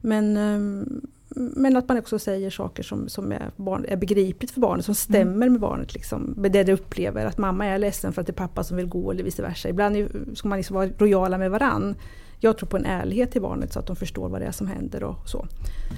[0.00, 1.00] Men, ehm,
[1.34, 4.94] men att man också säger saker som, som är, barn, är begripligt för barnet, som
[4.94, 5.52] stämmer mm.
[5.52, 5.94] med barnet.
[5.94, 7.26] Liksom, med det det upplever.
[7.26, 9.68] Att mamma är ledsen för att det är pappa som vill gå eller vice versa.
[9.68, 11.94] Ibland ska man liksom vara lojala med varann
[12.40, 14.66] jag tror på en ärlighet till barnet så att de förstår vad det är som
[14.66, 15.46] händer och så.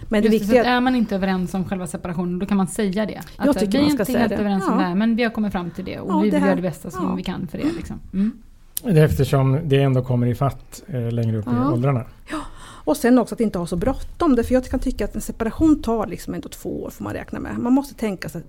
[0.08, 0.62] Men det Just viktiga...
[0.62, 3.18] Det, är man inte överens om själva separationen då kan man säga det.
[3.36, 4.34] Att jag tycker vi man ska säga det.
[4.34, 6.42] överens om det här men vi har kommit fram till det och ja, vi vill
[6.42, 7.14] göra det bästa som ja.
[7.14, 7.72] vi kan för det.
[7.76, 8.00] Liksom.
[8.12, 8.32] Mm.
[8.82, 11.70] Det eftersom det ändå kommer i fatt eh, längre upp ja.
[11.70, 12.04] i åldrarna.
[12.30, 12.38] Ja.
[12.84, 14.36] Och sen också att inte ha så bråttom.
[14.36, 17.40] För jag kan tycka att en separation tar liksom ändå två år får man räkna
[17.40, 17.58] med.
[17.58, 18.42] Man måste tänka sig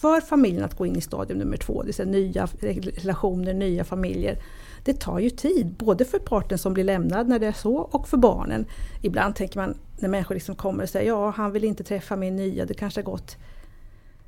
[0.00, 2.48] för familjen att gå in i stadium nummer två, det vill säga nya
[2.96, 4.38] relationer, nya familjer
[4.86, 8.08] det tar ju tid, både för parten som blir lämnad när det är så och
[8.08, 8.66] för barnen.
[9.02, 12.36] Ibland tänker man när människor liksom kommer och säger ja, han vill inte träffa min
[12.36, 13.36] nya, det kanske har gått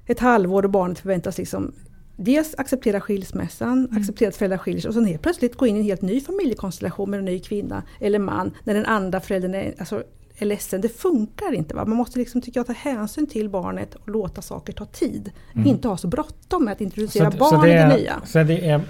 [0.07, 1.75] ett halvår och barnet förväntas liksom
[2.16, 4.01] dels acceptera skilsmässan, mm.
[4.01, 6.21] acceptera att föräldrar skiljer sig och sen helt plötsligt gå in i en helt ny
[6.21, 10.03] familjekonstellation med en ny kvinna eller man när den andra föräldern är, alltså,
[10.38, 10.81] är ledsen.
[10.81, 11.74] Det funkar inte.
[11.74, 11.85] Va?
[11.85, 15.33] Man måste liksom, tycker jag, ta hänsyn till barnet och låta saker ta tid.
[15.55, 15.66] Mm.
[15.66, 18.20] Inte ha så bråttom med att introducera så, barn så det är, i det nya.
[18.24, 18.81] Så det är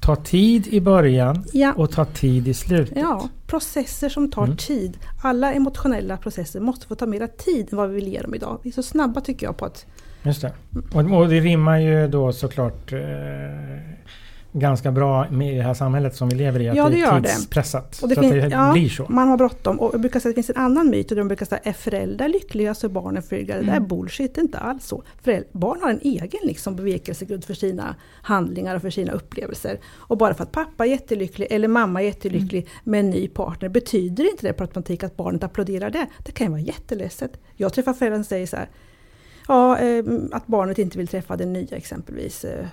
[0.00, 1.72] ta tid i början ja.
[1.76, 2.96] och ta tid i slutet?
[2.96, 4.56] Ja, processer som tar mm.
[4.56, 4.98] tid.
[5.22, 8.58] Alla emotionella processer måste få ta mer tid än vad vi vill ge dem idag.
[8.62, 9.86] Vi är så snabba tycker jag på att...
[10.22, 10.52] Just det.
[10.92, 12.98] Och, och det rimmar ju då såklart eh,
[14.58, 16.68] ganska bra med det här samhället som vi lever i.
[16.68, 17.98] Att ja, det, gör det är tidspressat.
[18.02, 19.06] Och det, fin- det ja, blir så.
[19.08, 19.80] Man har bråttom.
[19.80, 21.10] Och jag brukar säga att det finns en annan myt.
[21.10, 23.52] Och de brukar säga är föräldrar lyckliga så är barnen förvirrade.
[23.52, 23.66] Mm.
[23.66, 23.88] Det är mm.
[23.88, 25.02] bullshit, det är inte alls så.
[25.22, 29.80] Föräldrar, barn har en egen liksom, bevekelsegrund för sina handlingar och för sina upplevelser.
[29.86, 32.70] Och bara för att pappa är jättelycklig eller mamma är jättelycklig mm.
[32.84, 36.06] med en ny partner betyder inte det per automatik att barnet applåderar det.
[36.24, 37.40] Det kan ju vara jätteledset.
[37.56, 38.68] Jag träffar föräldrar som säger så här.
[39.48, 42.44] Ja, eh, att barnet inte vill träffa den nya exempelvis.
[42.44, 42.66] Eh,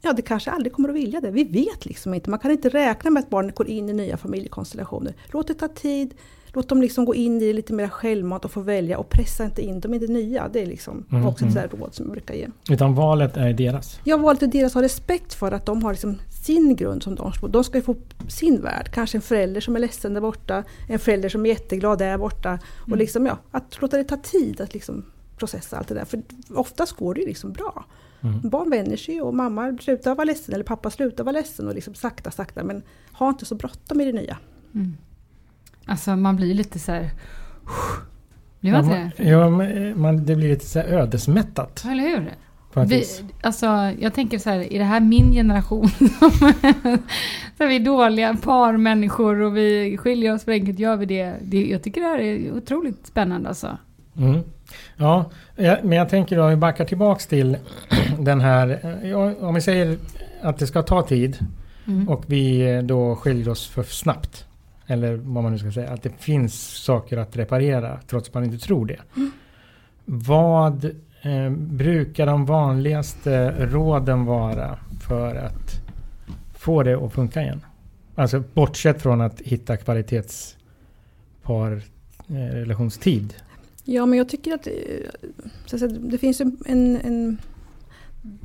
[0.00, 1.30] Ja, det kanske aldrig kommer att vilja det.
[1.30, 2.30] Vi vet liksom inte.
[2.30, 5.14] Man kan inte räkna med att barnet går in i nya familjekonstellationer.
[5.32, 6.14] Låt det ta tid.
[6.56, 9.44] Låt dem liksom gå in i det lite mer självmant och få välja och pressa
[9.44, 10.48] inte in dem i det nya.
[10.48, 11.68] Det är liksom mm, också ett mm.
[11.70, 12.48] råd som jag brukar ge.
[12.70, 14.00] Utan valet är deras?
[14.04, 14.74] Ja, valet är deras.
[14.74, 17.96] Ha respekt för att de har liksom sin grund som de De ska ju få
[18.28, 18.90] sin värld.
[18.92, 20.64] Kanske en förälder som är ledsen där borta.
[20.88, 22.48] En förälder som är jätteglad där borta.
[22.48, 22.60] Mm.
[22.90, 25.04] Och liksom, ja, att låta det ta tid att liksom
[25.36, 26.04] processa allt det där.
[26.04, 26.22] För
[26.54, 27.84] oftast går det ju liksom bra.
[28.26, 28.48] Mm.
[28.50, 31.94] Barn vänjer sig och mamma slutar vara ledsen eller pappa slutar vara ledsen och liksom
[31.94, 34.38] sakta sakta men ha inte så bråttom i det nya.
[34.74, 34.96] Mm.
[35.86, 37.10] Alltså man blir lite så här...
[38.60, 39.28] Blir man ja, inte det?
[39.28, 39.50] Ja,
[39.96, 41.84] man, det blir lite så här ödesmättat.
[41.84, 42.32] Eller hur?
[42.84, 43.04] Vi,
[43.42, 43.66] alltså,
[43.98, 45.88] jag tänker så här, är det här min generation?
[47.56, 51.34] så är vi dåliga parmänniskor och vi skiljer oss för enkelt gör vi det.
[51.42, 51.66] det.
[51.66, 53.78] Jag tycker det här är otroligt spännande alltså.
[54.16, 54.40] Mm.
[54.96, 57.56] Ja, men jag tänker då om vi backar tillbaks till
[58.18, 58.80] den här.
[59.40, 59.98] Om vi säger
[60.42, 61.38] att det ska ta tid
[61.86, 62.08] mm.
[62.08, 64.46] och vi då skiljer oss för snabbt.
[64.86, 65.90] Eller vad man nu ska säga.
[65.90, 68.98] Att det finns saker att reparera trots att man inte tror det.
[69.16, 69.30] Mm.
[70.04, 70.84] Vad
[71.22, 75.80] eh, brukar de vanligaste råden vara för att
[76.54, 77.60] få det att funka igen?
[78.14, 81.82] Alltså bortsett från att hitta kvalitetspar
[82.28, 83.34] eh, relationstid
[83.88, 84.72] Ja, men jag tycker att, eh,
[85.66, 87.38] så att säga, det finns en, en, en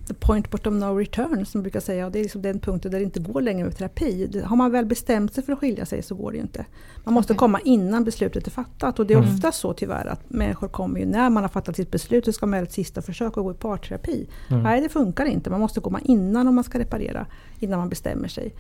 [0.08, 2.06] the point bottom no return som jag brukar säga.
[2.06, 4.42] Och det är liksom den punkten där det inte går längre med terapi.
[4.46, 6.66] Har man väl bestämt sig för att skilja sig så går det ju inte.
[7.04, 7.40] Man måste Okej.
[7.40, 9.00] komma innan beslutet är fattat.
[9.00, 9.30] Och det är Mm.
[9.36, 12.46] ofta så tyvärr att människor kommer ju när man har fattat sitt beslut så ska
[12.46, 14.28] man göra ett sista försök att gå i parterapi.
[14.50, 14.64] Mm.
[14.64, 15.50] Nej, det funkar inte.
[15.50, 17.26] Man måste komma innan om man ska reparera.
[17.60, 18.54] Innan man bestämmer sig.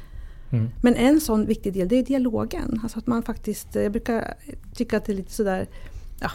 [0.51, 0.69] Mm.
[0.81, 2.79] Men en sån viktig del det är dialogen.
[2.83, 4.33] Alltså att man faktiskt, jag brukar
[4.73, 5.67] tycka att det är lite sådär,
[6.21, 6.31] ja,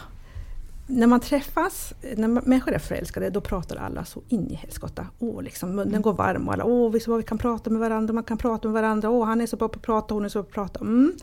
[0.87, 5.07] när man träffas, när människor är förälskade, då pratar alla så in i helskotta.
[5.19, 7.79] Åh, liksom, munnen går varm och alla, åh, vi, så bra vi kan prata med
[7.79, 10.25] varandra, man kan prata med varandra, åh, han är så bra på att prata, hon
[10.25, 10.79] är så bra på att prata.
[10.79, 11.13] Mm.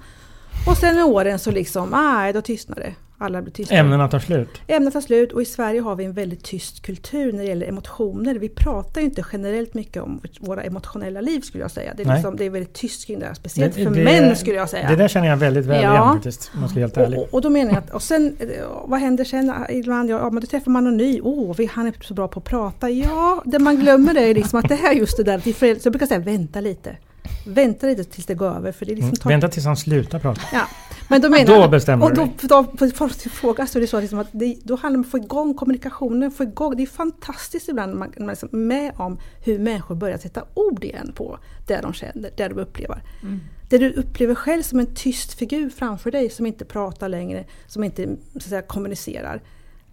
[0.68, 2.94] Och sen med åren så liksom, nej, då tystnar det.
[3.18, 3.74] Alla blir tysta.
[3.74, 4.48] Ämnena tar slut.
[4.66, 7.66] Ämnet tar slut och i Sverige har vi en väldigt tyst kultur när det gäller
[7.66, 8.34] emotioner.
[8.34, 11.92] Vi pratar ju inte generellt mycket om våra emotionella liv skulle jag säga.
[11.96, 14.36] Det är, liksom, det är väldigt tyst kring det här, speciellt Det- för det- män
[14.36, 14.88] skulle jag säga.
[14.90, 15.92] Det där känner jag väldigt väl Ja.
[16.02, 17.18] igen faktiskt, om jag ska vara helt ärlig.
[17.20, 18.46] och, och, då menar jag att, och sen, eh,
[18.84, 19.54] vad händer sen?
[19.70, 21.20] Ibland, ja, men då träffar man någon ny.
[21.22, 22.90] Åh, vi- han är så bra på att prata.
[22.90, 25.52] Ja, det man glömmer är liksom att det här är just det där, att vi
[25.52, 26.96] föräldrar, så jag brukar säga vänta lite.
[27.44, 28.72] Vänta lite tills det går över.
[28.72, 29.16] För det är liksom Mm.
[29.16, 30.40] tar- Vänta tills han slutar prata.
[30.52, 30.66] Ja,
[31.08, 32.34] men då menar Då bestämmer och du då, dig.
[32.42, 35.10] då, på fråga så är det så liksom att det, då handlar det om att
[35.10, 38.66] få igång kommunikationen, få igång, det är fantastiskt ibland när man, när man är liksom
[38.68, 43.02] med om hur människor börjar sätta ord igen på det de känner, det de upplever.
[43.22, 43.40] Mm.
[43.68, 47.84] Det du upplever själv som en tyst figur framför dig som inte pratar längre, som
[47.84, 49.42] inte så att säga, kommunicerar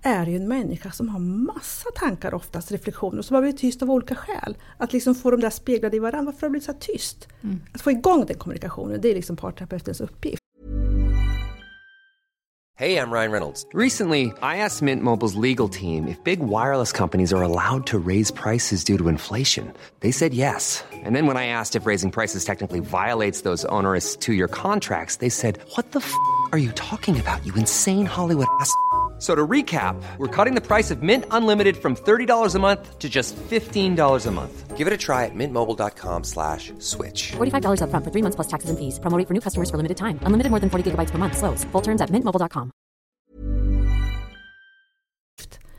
[0.02, 3.92] är ju en människa som har massa tankar oftast, reflektioner, som har blivit tyst av
[3.92, 4.58] olika skäl.
[4.78, 7.28] Att liksom få dem där speglade i varandra, varför har det blivit så tyst?
[7.44, 7.62] Mm.
[7.74, 10.42] Att få igång den kommunikationen, det är liksom parterapeutens uppgift.
[12.82, 13.64] Hey, I'm Ryan Reynolds.
[13.74, 18.32] Recently, I asked Mint Mobile's legal team if big wireless companies are allowed to raise
[18.32, 19.72] prices due to inflation.
[20.00, 20.84] They said yes.
[20.92, 25.18] And then when I asked if raising prices technically violates those onerous two year contracts,
[25.18, 26.12] they said, What the f
[26.52, 28.74] are you talking about, you insane Hollywood ass?
[29.22, 32.98] F- So to recap, we're cutting the price of Mint Unlimited from $30 a month
[32.98, 34.78] to just $15 a month.
[34.78, 37.34] Give it a try at mintmobile.com slash switch.
[37.38, 39.00] $45 upfront for three months plus taxes and fees.
[39.00, 40.18] Promo for new customers for limited time.
[40.26, 41.38] Unlimited more than 40 gigabytes per month.
[41.38, 41.64] Slows.
[41.72, 42.72] Full terms at mintmobile.com.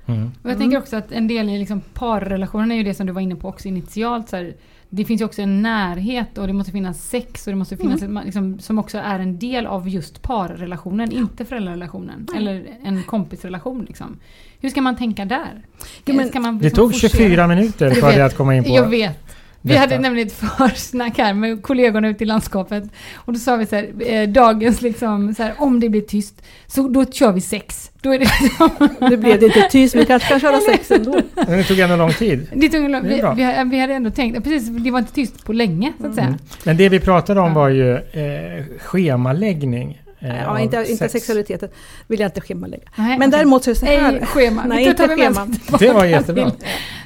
[0.07, 0.31] Mm.
[0.43, 3.13] Och jag tänker också att en del i liksom parrelationen är ju det som du
[3.13, 4.29] var inne på också initialt.
[4.29, 4.55] Så här,
[4.95, 8.03] det finns ju också en närhet och det måste finnas sex och det måste finnas
[8.03, 8.17] Mm.
[8.17, 12.27] ett, liksom, som också är en del av just parrelationen, inte föräldrarelationen.
[12.37, 13.85] Eller en kompisrelation.
[13.89, 14.19] Liksom.
[14.61, 15.67] Hur ska man tänka där?
[16.07, 18.57] Jo, men Ska man Det liksom tog forcera- 24 minuter Jag för det att komma
[18.57, 19.37] in på Jag vet.
[19.63, 22.85] Vi hade nämligen ett försnack här med kollegorna ute i landskapet.
[23.15, 26.43] Och då sa vi så här, eh, dagens liksom, så här, om det blir tyst,
[26.67, 27.91] så då kör vi sex.
[28.03, 28.71] Då är det liksom,
[29.11, 31.21] Nu blev det inte tyst, men vi kanske kan köra sex ändå.
[31.35, 32.47] Men det tog ändå lång tid.
[32.55, 35.13] det tog, en lång- Det vi, vi, vi hade ändå tänkt, precis, det var inte
[35.13, 36.27] tyst på länge så att säga.
[36.27, 36.39] Mm.
[36.65, 37.55] Men det vi pratade om Ja.
[37.55, 40.03] var ju eh, schemaläggning.
[40.23, 41.13] Eh, Ja, inte, inte sex.
[41.13, 41.69] sexualiteten
[42.07, 42.83] vill jag inte schemalägga.
[42.97, 43.39] Nej, Men okej.
[43.39, 44.13] däremot så är det så här.
[44.13, 44.65] Ej schema.
[44.67, 45.49] Nej, inte schema.
[45.79, 46.53] Det var jättebra.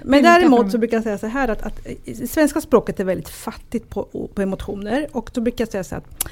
[0.04, 1.80] Men Inte däremot så brukar jag säga så här att, att
[2.28, 5.06] svenska språket är väldigt fattigt på, på emotioner.
[5.12, 6.28] Och då brukar jag säga så här att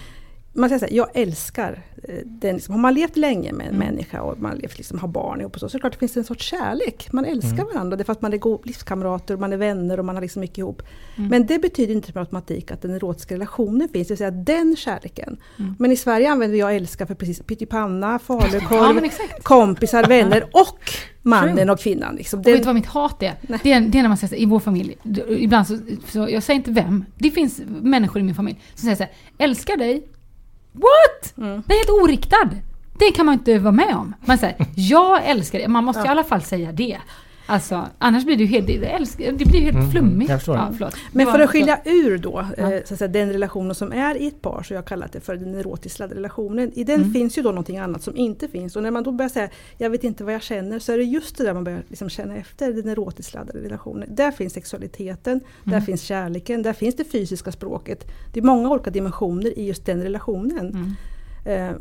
[0.54, 2.54] man säger så här, jag älskar eh, den.
[2.54, 3.86] Liksom, har man levt länge med en Mm.
[3.88, 5.98] människa och man levt, liksom, har barn ihop och så, så är det klart det
[5.98, 7.08] finns en sorts kärlek.
[7.12, 7.66] Man älskar Mm.
[7.74, 10.14] varandra, det är för att man är god, livskamrater och man är vänner och man
[10.16, 10.82] har liksom mycket ihop.
[11.16, 11.30] Mm.
[11.30, 14.76] Men det betyder inte per automatik att den erotiska relationen finns, det vill säga den
[14.76, 15.36] kärleken.
[15.58, 15.74] Mm.
[15.78, 19.10] Men i Sverige använder vi jag älskar för precis pyttipanna, falukorv, Ja
[19.42, 20.90] kompisar, vänner och
[21.22, 22.16] mannen och kvinnan.
[22.16, 22.40] Liksom.
[22.40, 23.32] Och vet du vad mitt hat är?
[23.62, 24.96] Det är, det är när man säger så i vår familj,
[25.28, 28.96] ibland så, så, jag säger inte vem, det finns människor i min familj som säger
[28.96, 30.06] så här, älskar dig.
[30.74, 31.38] What?
[31.38, 31.62] Mm.
[31.66, 32.50] Den är helt oriktad.
[32.98, 34.14] Det kan man inte vara med om.
[34.24, 35.68] Man säger, jag älskar dig.
[35.68, 36.98] Man måste i alla fall säga det.
[37.46, 40.30] Alltså, annars blir det ju helt, det, älskar, det blir helt Mm, flummigt.
[40.30, 40.56] jag förstår.
[40.80, 40.90] Ja.
[41.12, 42.72] Men för att skilja ur då, Ja.
[42.72, 45.12] eh, så att säga, den relationen som är i ett par, så jag har kallat
[45.12, 46.72] det för den erotiskt laddade relationen.
[46.74, 47.12] I den Mm.
[47.12, 48.76] finns ju då någonting annat som inte finns.
[48.76, 51.04] Och när man då börjar säga, jag vet inte vad jag känner, så är det
[51.04, 54.14] just det där man börjar liksom känna efter, den erotiskt laddade relationen.
[54.14, 55.84] Där finns sexualiteten, där Mm.
[55.86, 58.04] finns kärleken, där finns det fysiska språket.
[58.32, 60.66] Det är många olika dimensioner i just den relationen.
[60.68, 61.70] Mm.
[61.70, 61.76] Eh,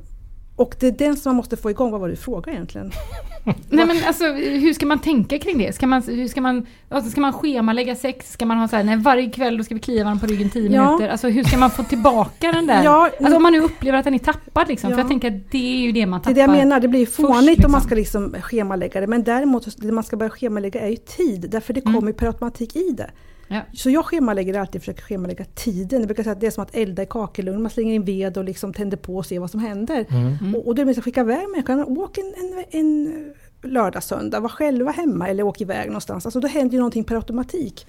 [0.55, 1.91] och det är den som man måste få igång.
[1.91, 2.91] Vad var det du frågade egentligen?
[3.69, 5.75] Nej men alltså hur ska man tänka kring det?
[5.75, 8.31] Ska man, hur ska man, alltså, ska man schemalägga sex?
[8.31, 10.49] Ska man ha så här, nej varje kväll då ska vi klia varandra på ryggen
[10.49, 10.85] 10 Ja.
[10.85, 11.09] minuter?
[11.09, 12.83] Alltså hur ska man få tillbaka den där?
[12.83, 14.89] Ja, Alltså om man nu upplever att den är tappad liksom.
[14.89, 14.95] Ja.
[14.95, 16.31] För jag tänker att det är ju det man Det tappar.
[16.31, 17.65] är det jag menar, det blir ju fånigt först, liksom.
[17.65, 19.07] om man ska liksom schemalägga det.
[19.07, 21.47] Men däremot, det man ska börja schemalägga är ju tid.
[21.51, 21.93] Därför det Mm.
[21.99, 23.11] kommer per automatik i det.
[23.47, 23.61] Ja.
[23.73, 25.99] Så jag schemalägger alltid, försöker schemalägga tiden.
[25.99, 27.61] Jag brukar säga att det är som att elda i kakelugn.
[27.61, 30.05] Man slänger in ved och liksom tänder på och ser vad som händer.
[30.09, 30.55] Mm.
[30.55, 31.83] Och, och det är att skicka iväg människan.
[31.83, 36.25] Åk en, en, en lördag, söndag, var själva hemma eller åk iväg någonstans.
[36.25, 37.87] Alltså då händer ju någonting per automatik.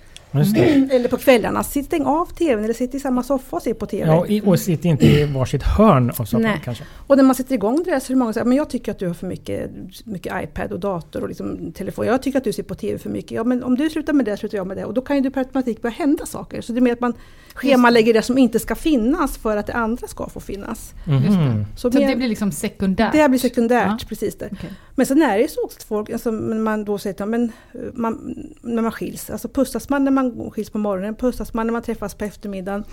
[0.54, 0.94] Det.
[0.96, 3.86] Eller på kvällarna, sitt stäng av TVn eller sitt i samma soffa och se på
[3.86, 4.06] TV.
[4.06, 6.60] Ja, och, sitt inte i varsitt hörn av soffan Nej.
[6.64, 6.84] kanske.
[7.06, 8.70] Och när man sätter igång det där så är det många som säger men jag
[8.70, 9.70] tycker att du har för mycket,
[10.04, 12.06] mycket iPad och dator och liksom telefon.
[12.06, 13.30] Jag tycker att du ser på TV för mycket.
[13.30, 14.84] Ja men om du slutar med det slutar jag med det.
[14.84, 16.60] Och då kan ju det per automatik börja hända saker.
[16.60, 17.14] Så det är mer att man
[17.54, 20.94] schemalägger det som inte ska finnas för att det andra ska få finnas.
[21.06, 21.64] Mhm.
[21.76, 23.12] Så, Så mer- det blir liksom sekundärt?
[23.12, 24.06] det blir sekundärt, Ja.
[24.08, 24.48] precis det.
[24.52, 24.72] Okej.
[24.94, 27.44] Men sen är det ju så också att folk, alltså, man då säger att men,
[27.72, 31.66] eh, man, när man skiljs, alltså pussas man när man skiljs på morgonen, pussas man
[31.66, 32.84] när man träffas på eftermiddagen,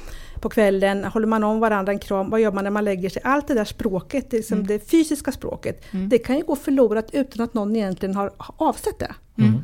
[0.41, 3.21] på kvällen, håller man om varandra en kram, vad gör man när man lägger sig?
[3.25, 7.43] Allt det där språket, det, liksom det fysiska språket, det kan ju gå förlorat utan
[7.43, 9.15] att någon egentligen har avsett det.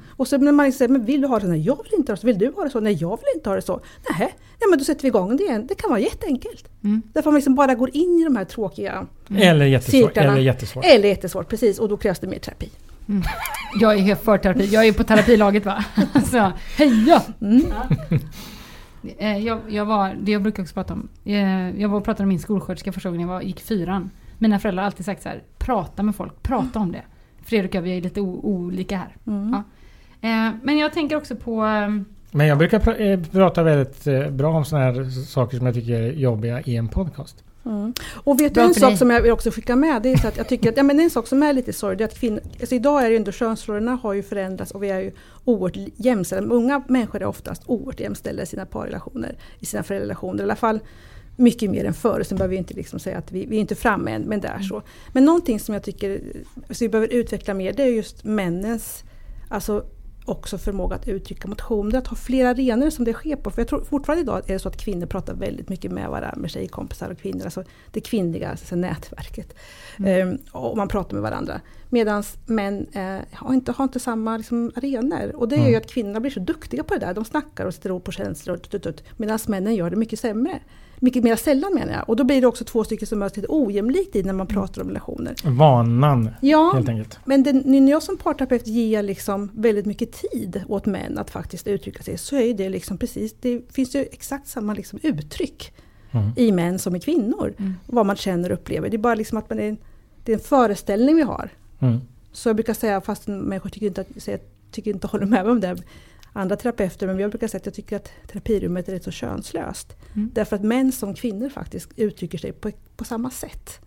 [0.09, 1.47] Och så när man säger, men vill du ha det så?
[1.47, 2.27] Nej, jag vill inte ha det så.
[2.27, 2.79] Vill du ha det så?
[2.79, 3.81] Nej, jag vill inte ha det så.
[4.09, 5.67] Nej, nej men då sätter vi igång det igen.
[5.67, 6.69] Det kan vara jätteenkelt.
[7.13, 10.31] Därför man liksom bara går in i de här tråkiga cirklarna.
[10.31, 10.85] Eller jättesvårt.
[10.85, 11.79] Eller jättesvårt, precis.
[11.79, 12.69] Och då krävs det mer terapi.
[13.79, 14.65] Jag är helt för terapi.
[14.65, 15.83] Jag är på terapilaget va?
[16.25, 17.21] Så, heja!
[17.39, 17.87] Ja.
[19.17, 21.07] Eh, Jag, jag var, det jag brukar också prata om.
[21.25, 24.09] eh, Jag var och pratade med min skolsköterska första gången jag var, gick fyran.
[24.37, 27.01] Mina föräldrar har alltid sagt så här, prata med folk, prata om det.
[27.45, 29.15] Fredrik och jag, vi är lite o- olika här.
[29.23, 29.63] Ja.
[30.29, 31.65] Eh, Men jag tänker också på...
[31.65, 31.89] eh,
[32.31, 36.11] Men jag brukar pr- prata väldigt bra om sådana här saker som jag tycker är
[36.11, 37.43] jobbiga i en podcast.
[38.13, 38.97] Och vet Bra du en sak dig.
[38.97, 40.01] som jag vill också skicka med?
[40.01, 42.03] Det är så att jag tycker att, ja, men en sak som är lite sorglig,
[42.03, 44.89] är att kvinnor, alltså idag är det ju ändå könsrollerna har ju förändrats och vi
[44.89, 45.11] är ju
[45.45, 46.55] oerhört jämställda.
[46.55, 50.39] Unga människor är oftast oerhört jämställda i sina parrelationer, i sina föräldrarelationer.
[50.39, 50.79] I alla fall
[51.35, 52.23] mycket mer än förr.
[52.23, 54.47] Sen behöver vi inte liksom säga att vi, vi är inte framme än, men det
[54.47, 54.81] är så.
[55.13, 56.21] Men någonting som jag tycker
[56.69, 59.03] så vi behöver utveckla mer, det är just männens
[59.49, 59.85] alltså
[60.29, 63.51] också förmåga att uttrycka emotioner, att ha flera arenor som det sker på.
[63.51, 66.33] För jag tror fortfarande idag är det så att kvinnor pratar väldigt mycket med varandra,
[66.37, 69.55] med tjejkompisar och kvinnor, alltså det kvinnliga alltså nätverket.
[70.05, 71.61] Ehm, och man pratar med varandra.
[71.89, 75.35] Medan män eh, har, inte, har inte samma liksom, arenor.
[75.35, 77.13] Och det gör ju att kvinnorna blir så duktiga på det där.
[77.13, 78.59] De snackar och sätter ord på känslor.
[79.17, 80.59] Medan männen gör det mycket sämre.
[80.99, 82.09] Mycket mer sällan menar jag.
[82.09, 84.81] Och då blir det också två stycken som möts lite ojämlikt i när man pratar
[84.81, 85.35] om relationer.
[85.43, 87.19] Vanan Ja, helt enkelt.
[87.25, 91.67] men den, när jag som parterapeut ger liksom väldigt mycket tid åt män att faktiskt
[91.67, 95.73] uttrycka sig så är det liksom precis, det finns ju exakt samma liksom uttryck
[96.11, 96.29] Mm.
[96.35, 97.53] i män som i kvinnor.
[97.87, 98.89] Vad man känner och upplever.
[98.89, 99.77] Det är bara liksom att man är,
[100.23, 101.49] det är en föreställning vi har.
[101.79, 101.97] Mm.
[102.31, 104.39] Så jag brukar säga, fast människor tycker inte, att, säger-
[104.71, 105.75] tycker inte håller med mig om det,
[106.37, 109.95] andra terapeuter, men jag brukar säga att jag tycker att terapirummet är rätt så könslöst.
[110.15, 110.31] Mm.
[110.33, 113.79] Därför att män som kvinnor faktiskt uttrycker sig på, på samma sätt.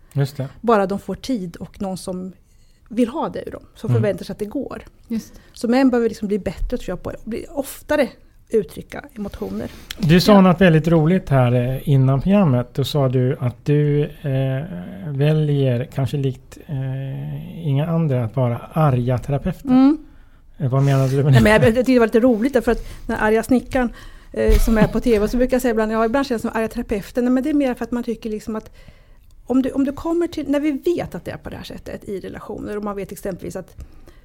[0.61, 2.31] Bara de får tid och någon som
[2.89, 4.01] vill ha det ur dem, som Mm.
[4.01, 4.83] förväntar sig att det går.
[5.07, 5.33] Just.
[5.53, 8.07] Så män behöver liksom bli bättre tror jag på bli oftare
[8.49, 9.71] uttrycka emotioner.
[9.99, 10.41] Du sa Ja.
[10.41, 12.73] något väldigt roligt här eh, innan programmet.
[12.73, 14.63] Då sa du att du eh,
[15.07, 19.69] väljer, kanske likt eh, inga andra, att vara arga terapeuter.
[19.69, 19.91] Eh,
[20.69, 21.41] Vad menade du med Nej, det?
[21.41, 23.93] men jag, tyckte det var lite roligt därför att den arga snickaren
[24.33, 26.57] eh, som är på TV så brukar jag säga ibland, ja ibland känns det som
[26.57, 27.23] arga terapeuten.
[27.23, 28.71] Nej, men det är mer för att man tycker liksom att
[29.45, 31.63] om du, om du kommer till, när vi vet att det är på det här
[31.63, 33.75] sättet i relationer och man vet exempelvis att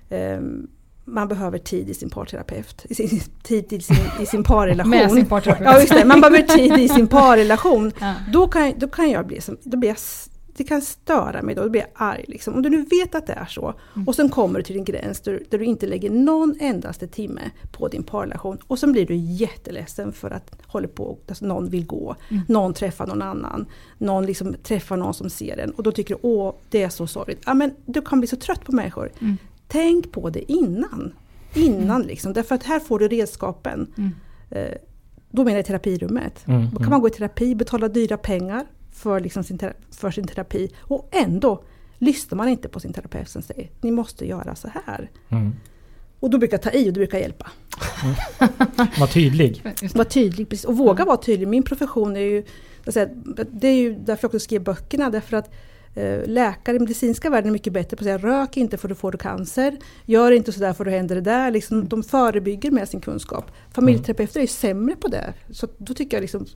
[0.08, 0.66] ehm,
[1.04, 4.90] man behöver tid i sin parterapeut, i sin, tid i sin, i sin parrelation.
[4.90, 5.66] Med sin parterapeut.
[5.66, 6.04] Ja, just det.
[6.04, 7.92] Man behöver tid i sin parrelation.
[8.00, 8.14] Ja.
[8.32, 9.96] Då kan, då kan jag bli som, då blir jag,
[10.56, 12.24] det kan störa mig då, då blir jag arg.
[12.28, 12.54] Liksom.
[12.54, 13.74] Om du nu vet att det är så
[14.06, 17.40] och sen kommer du till en gräns där, där du inte lägger någon endaste timme
[17.72, 21.86] på din parrelation och sen blir du jätteledsen för att håller på, alltså någon vill
[21.86, 22.16] gå,
[22.48, 23.66] någon träffar någon annan,
[23.98, 27.06] någon liksom träffar någon som ser en och då tycker du åh det är så
[27.06, 27.42] sorgligt.
[27.46, 29.10] Ja, men du kan bli så trött på människor.
[29.20, 29.36] Mm.
[29.68, 31.12] Tänk på det innan.
[31.54, 33.86] Innan liksom, därför att här får du redskapen.
[33.96, 34.10] Mm.
[34.50, 34.76] Eh,
[35.30, 36.46] då menar jag terapirummet.
[36.46, 39.58] Mm, Då kan man gå i terapi, betala dyra pengar för, liksom sin,
[39.90, 41.62] för sin terapi och ändå
[41.98, 45.10] lyssnar man inte på sin terapeut som säger ni måste göra så här.
[45.28, 45.52] Mm.
[46.20, 47.50] Och då brukar jag ta i och det brukar hjälpa.
[48.98, 49.62] Var tydlig.
[49.94, 51.48] Var tydlig precis, och våga vara tydlig.
[51.48, 52.44] Min profession är ju,
[53.50, 55.10] det är ju därför jag också skrev böckerna.
[55.10, 55.54] Därför att
[55.94, 58.94] eh, läkare i medicinska världen är mycket bättre på att säga rök inte för då
[58.94, 59.76] får du cancer.
[60.04, 61.50] Gör inte sådär för då händer det där.
[61.50, 63.50] Liksom, de förebygger med sin kunskap.
[63.70, 65.34] Familjeterapeuter är ju sämre på det.
[65.50, 66.46] Så då tycker jag liksom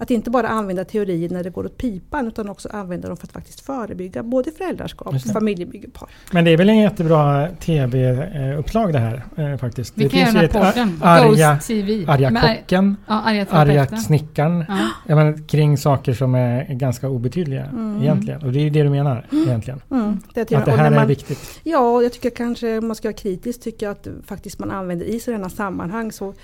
[0.00, 3.26] att inte bara använda teorier när det går åt pipan utan också använda dem för
[3.26, 5.88] att faktiskt förebygga både föräldraskap och familjebygge.
[6.32, 9.92] Men det är väl en jättebra tv-uppslag det här eh, faktiskt.
[9.96, 10.98] Vi det kan göra den här ett podden.
[11.02, 12.04] arga, Ghost TV.
[12.08, 14.64] arga kocken, Ja, arga arga snickaren.
[15.08, 15.14] Ja.
[15.16, 17.66] Menar, kring saker som är ganska obetydliga
[18.02, 18.42] egentligen.
[18.42, 19.80] Och det är ju det du menar egentligen.
[19.90, 21.60] Mm, det Att det här när är man- viktigt.
[21.62, 25.06] Ja, jag tycker kanske om man ska vara kritisk tycker jag att faktiskt man använder
[25.06, 26.34] i sådana sammanhang så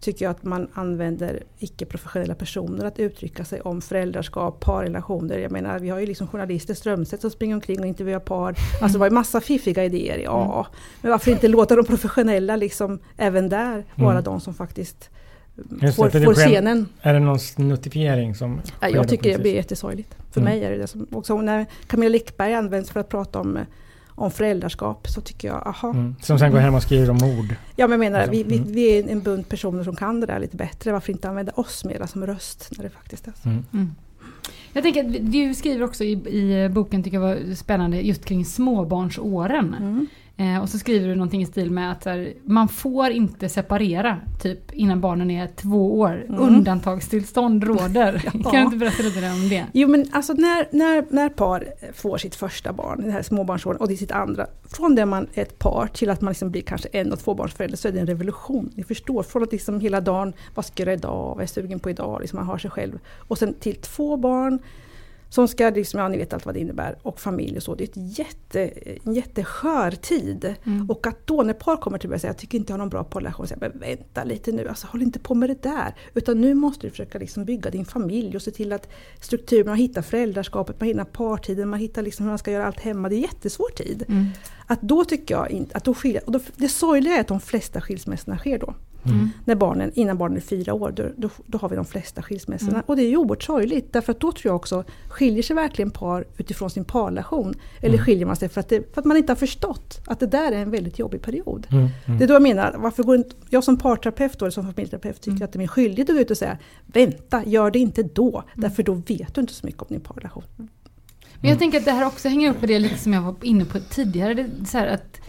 [0.00, 5.38] tycker jag att man använder icke-professionella personer att uttrycka sig om föräldraskap, parrelationer.
[5.38, 8.54] Jag menar vi har ju liksom journalister Strömstedt som springer omkring och intervjuar par.
[8.82, 10.66] Alltså det var ju massa fiffiga idéer, ja.
[11.02, 14.24] Men varför inte låta de professionella liksom även där vara Mm.
[14.24, 15.10] de som faktiskt
[15.82, 16.86] Just får, det, får scenen.
[17.00, 20.16] Är det någon notifiering som jag tycker det blir jättesorgligt.
[20.30, 20.52] För Mm.
[20.52, 21.06] mig är det det som...
[21.12, 23.62] Också när Camilla Läckberg används för att prata om, eh,
[24.20, 25.90] om föräldraskap så tycker jag, aha.
[25.90, 26.14] Mm.
[26.22, 27.54] Som sen går hem och skriver om mord.
[27.76, 28.72] Ja men jag menar, vi, vi, Mm.
[28.72, 30.92] vi är en bunt personer som kan det där lite bättre.
[30.92, 33.48] Varför inte använda oss mera som röst när det faktiskt är så?
[33.48, 33.64] Mm.
[33.72, 33.90] Mm.
[34.72, 38.44] Jag tänker att du skriver också i, i boken, tycker jag var spännande, just kring
[38.44, 39.74] småbarnsåren.
[39.78, 40.06] Mm.
[40.40, 44.16] Eh, och så skriver du någonting i stil med att här, man får inte separera
[44.42, 46.24] typ innan barnen är två år.
[46.28, 46.40] Mm.
[46.40, 48.22] Undantagstillstånd råder.
[48.24, 48.30] Ja.
[48.30, 49.66] Kan du inte berätta lite om det?
[49.72, 53.88] Jo men alltså när, när, när par får sitt första barn, det här småbarnsåren, och
[53.88, 54.46] det är sitt andra.
[54.68, 57.76] Från det man är ett par till att man liksom blir kanske en och tvåbarnsförälder
[57.76, 58.72] så är det en revolution.
[58.74, 61.48] Ni förstår, från att liksom hela dagen, vad ska jag göra idag, vad är jag
[61.48, 62.98] sugen på idag, liksom man har sig själv.
[63.28, 64.58] Och sen till två barn
[65.30, 67.74] som ska, liksom, ja ni vet allt vad det innebär, och familj och så.
[67.74, 68.70] Det är ett jätte,
[69.04, 70.54] en jätteskör tid.
[70.64, 70.90] Mm.
[70.90, 72.78] Och att då när par kommer till mig och säger jag tycker inte jag har
[72.78, 75.94] någon bra parrelation, säger men vänta lite nu, alltså håll inte på med det där.
[76.14, 78.88] Utan nu måste du försöka liksom bygga din familj och se till att
[79.20, 82.80] strukturerna, man hittar föräldraskapet, man hittar partiden, man hittar liksom hur man ska göra allt
[82.80, 83.08] hemma.
[83.08, 84.04] Det är jättesvår tid.
[84.08, 84.26] Mm.
[84.66, 87.80] Att då tycker jag att då skilja, och då, det sorgliga är att de flesta
[87.80, 88.74] skilsmässorna sker då.
[89.04, 89.30] Mm.
[89.44, 92.72] När barnen, innan barnen är fyra år, då, då, då har vi de flesta skilsmässorna.
[92.72, 92.82] Mm.
[92.86, 95.90] Och det är ju oerhört sorgligt, därför att då tror jag också, skiljer sig verkligen
[95.90, 97.54] par utifrån sin parrelation?
[97.80, 98.04] Eller Mm.
[98.04, 100.52] skiljer man sig för att, det, för att man inte har förstått att det där
[100.52, 101.66] är en väldigt jobbig period?
[101.70, 101.88] Mm.
[102.06, 102.18] Mm.
[102.18, 105.30] Det är då jag menar, varför går inte, jag som parterapeut eller som familjeterapeut tycker
[105.36, 105.42] Mm.
[105.44, 108.28] att det är min skyldighet att gå ut och säga Vänta, gör det inte då,
[108.36, 108.44] Mm.
[108.54, 110.44] därför då vet du inte så mycket om din parrelation.
[111.40, 113.34] Men jag tänker att det här också hänger upp med det lite som jag var
[113.42, 114.34] inne på tidigare.
[114.34, 115.20] Det är så här att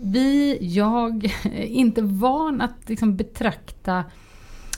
[0.00, 4.04] vi, jag, är inte van att liksom betrakta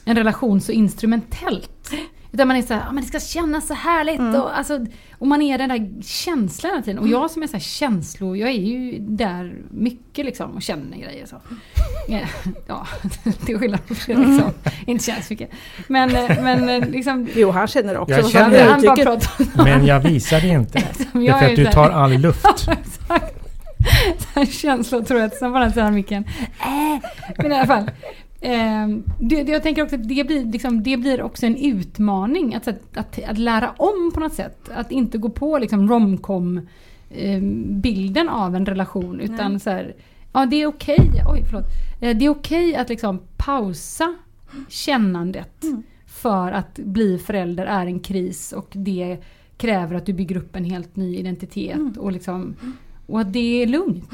[0.05, 1.93] en relation så instrumentellt.
[2.33, 4.19] Utan man är så här, ah, men det ska kännas så härligt.
[4.19, 4.41] Mm.
[4.41, 4.87] Och, alltså,
[5.19, 6.99] och man är den där känslan hela tiden.
[6.99, 10.97] Och jag som är så här känslo, jag är ju där mycket liksom och känner
[10.97, 11.37] grejer så.
[12.09, 12.21] Ja,
[12.67, 12.87] Ja,
[13.47, 14.53] till skillnad från Fredrik som
[14.87, 15.51] inte känner så mycket.
[15.89, 17.29] Men, eh, men eh, liksom...
[17.35, 18.15] Jo, han känner också.
[18.15, 20.83] Jag känner- han Han bara pratar Men jag visar det inte.
[21.13, 22.47] Det är för att du tar all luft.
[24.19, 26.25] Så här Känsla tror jag, sen på den sidan micken.
[26.25, 27.09] Äh.
[27.39, 27.91] Men i alla fall.
[28.41, 28.89] Eh,
[29.21, 32.69] det, det, jag tänker också att det blir, liksom, det blir också en utmaning att,
[32.69, 34.69] att, att, att lära om på något sätt.
[34.75, 36.69] Att inte gå på liksom romcom
[37.11, 39.61] eh, bilden av en relation utan Nej.
[39.61, 39.95] så här,
[40.33, 41.67] ja det är okej, oj förlåt.
[42.01, 44.15] Eh, det är okej att liksom pausa
[44.69, 45.83] kännandet Mm.
[46.07, 49.17] för att bli förälder är en kris och det
[49.57, 51.93] kräver att du bygger upp en helt ny identitet Mm.
[51.99, 52.57] och liksom
[53.11, 54.05] och att det är lugnt.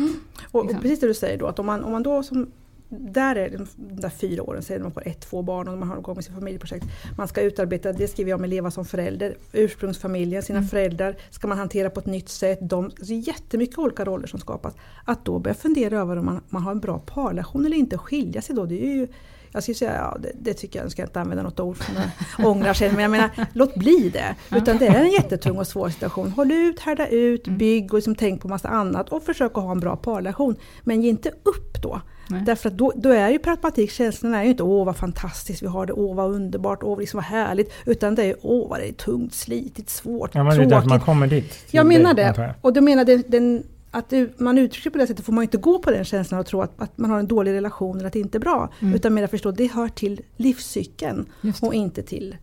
[0.50, 0.82] Och, och Liksom.
[0.82, 2.50] precis det du säger då, att om man, om man då som
[2.88, 5.98] där är de där fyra åren, säger man får ett, två barn och man har
[5.98, 6.86] igång med sitt familjeprojekt.
[7.18, 9.36] Man ska utarbeta, det skriver jag om, leva som förälder.
[9.52, 10.68] Ursprungsfamiljen, sina Mm.
[10.68, 12.58] föräldrar ska man hantera på ett nytt sätt.
[12.62, 14.74] De, alltså jättemycket olika roller som skapas.
[15.04, 18.02] Att då börja fundera över om man, man har en bra parrelation eller inte och
[18.02, 19.08] skilja sig då, det är ju
[19.56, 21.76] jag skulle säga, ja, det, det tycker jag, nu ska jag inte använda något ord
[21.76, 21.94] som
[22.38, 24.56] jag ångrar sen, men jag menar, låt bli det.
[24.56, 26.30] Utan det är en jättetung och svår situation.
[26.30, 27.58] Håll ut, härda ut, Mm.
[27.58, 30.56] bygg och liksom tänk på massa annat och försök att ha en bra parrelation.
[30.82, 32.00] Men ge inte upp då.
[32.30, 32.42] Nej.
[32.46, 35.62] Därför att då, då är ju per automatik känslorna är ju inte åh vad fantastiskt
[35.62, 37.72] vi har det, åh vad underbart, åh liksom vad härligt.
[37.84, 40.70] Utan det är åh vad det är tungt, slitigt, svårt, Ja, men det är tråkigt.
[40.70, 41.58] därför man kommer dit.
[41.70, 42.34] Jag menar det.
[42.36, 42.50] jag.
[42.60, 43.62] Och du menar den, den,
[43.96, 46.60] att man uttrycker på det sättet får man inte gå på den känslan och tro
[46.60, 48.72] att, att man har en dålig relation eller att det inte är bra.
[48.80, 48.94] Mm.
[48.94, 51.26] Utan mer förstå det hör till livscykeln
[51.62, 52.36] och inte till...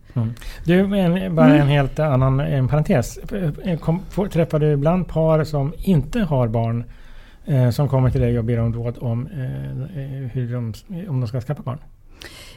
[0.64, 1.60] Du, en, bara Mm.
[1.60, 3.18] en helt annan en parentes.
[3.80, 6.84] Kom, får, träffar du ibland par som inte har barn
[7.44, 10.74] eh, som kommer till dig och ber om råd om eh, eh, hur de,
[11.08, 11.78] om de ska skaffa barn?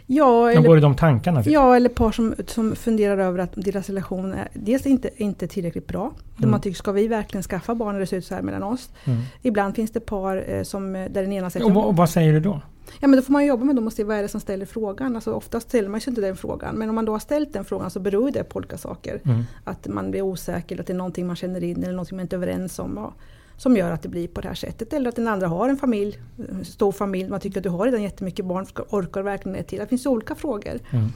[0.10, 1.44] Ja, De eller, går i de tankarna.
[1.44, 1.54] Typ.
[1.54, 5.88] ja, eller par som, som funderar över att deras relation är dels inte, inte tillräckligt
[5.88, 6.12] bra.
[6.38, 6.52] Mm.
[6.52, 8.90] man tycker, ska vi verkligen skaffa barn när det ser ut så här mellan oss?
[9.06, 9.20] Mm.
[9.42, 12.10] Ibland finns det par eh, som, eh, där den ena säger Och, vad- och vad
[12.10, 12.62] säger du då?
[13.00, 14.66] Ja men då får man jobba med dem och se vad är det som ställer
[14.66, 15.16] frågan.
[15.16, 16.76] Alltså oftast ställer man sig inte den frågan.
[16.76, 19.22] Men om man då har ställt den frågan så beror det på olika saker.
[19.26, 19.44] Mm.
[19.64, 22.36] Att man blir osäker, att det är någonting man känner in eller någonting man inte
[22.36, 22.94] är överens om.
[22.96, 23.14] Ja,
[23.58, 24.94] som gör att det blir på det här sättet.
[24.94, 26.18] Eller att den andra har en familj,
[26.50, 29.80] en stor familj, man tycker att du har redan jättemycket barn, orkar verkligen det till?
[29.80, 30.80] Det finns olika frågor.
[30.92, 31.08] Mm.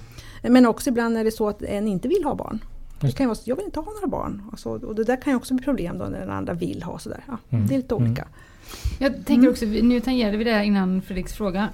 [0.53, 2.59] Men också ibland är det så att en inte vill ha barn.
[3.01, 4.41] Det kan ju vara så, jag vill inte ha några barn.
[4.51, 6.99] Alltså, och det där kan ju också bli problem då när den andra vill ha
[6.99, 7.23] sådär.
[7.27, 7.67] Ja, Mm.
[7.67, 8.07] Det är lite Mm.
[8.07, 8.27] olika.
[8.99, 11.69] Jag tänker också, nu tangerade vi det här innan Fredriks fråga.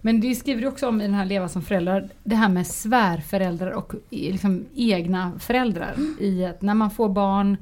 [0.00, 2.66] Men det skriver du också om i den här Leva som föräldrar, det här med
[2.66, 5.94] svärföräldrar och liksom egna föräldrar.
[6.20, 7.56] I att när man får barn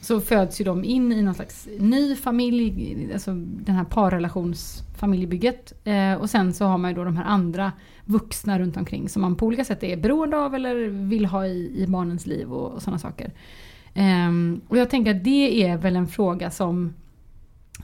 [0.00, 5.72] så föds ju de in i någon slags ny familj, alltså den här parrelationsfamiljebygget.
[5.84, 7.72] Eh, och sen så har man ju då de här andra
[8.04, 11.82] vuxna runt omkring som man på olika sätt är beroende av eller vill ha i,
[11.82, 13.32] i barnens liv och, och sådana saker.
[13.94, 14.30] Eh,
[14.68, 16.94] och jag tänker att det är väl en fråga som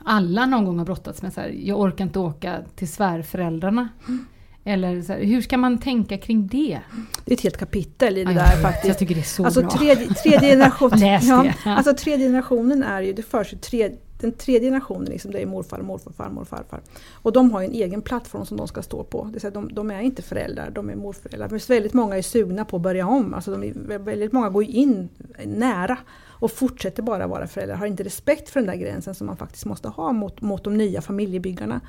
[0.03, 1.33] alla någon gång har brottats med.
[1.33, 3.89] Så här, jag orkar inte åka till svärföräldrarna.
[4.07, 4.25] Mm.
[4.67, 6.79] Eller så här, hur ska man tänka kring det?
[7.25, 8.87] Det är ett helt kapitel i det jag där faktiskt.
[8.87, 9.69] Jag tycker det är så alltså bra.
[9.69, 11.53] tredje, tredje generation, Läs det.
[11.65, 11.71] Ja.
[11.71, 15.45] alltså tredje generationen är ju, det förs ju tre, den tredje generationen, liksom, det är
[15.45, 16.81] morfar, morfar, farmor och farfar.
[17.11, 19.29] Och de har ju en egen plattform som de ska stå på.
[19.33, 21.49] Det vill de, de är inte föräldrar, de är morföräldrar.
[21.49, 23.33] Men väldigt många är sugna på att börja om.
[23.33, 25.09] Alltså de är, väldigt många går in
[25.45, 25.97] nära
[26.39, 27.75] och fortsätter bara vara föräldrar.
[27.75, 30.77] Har inte respekt för den där gränsen som man faktiskt måste ha mot, mot de
[30.77, 31.81] nya familjebyggarna.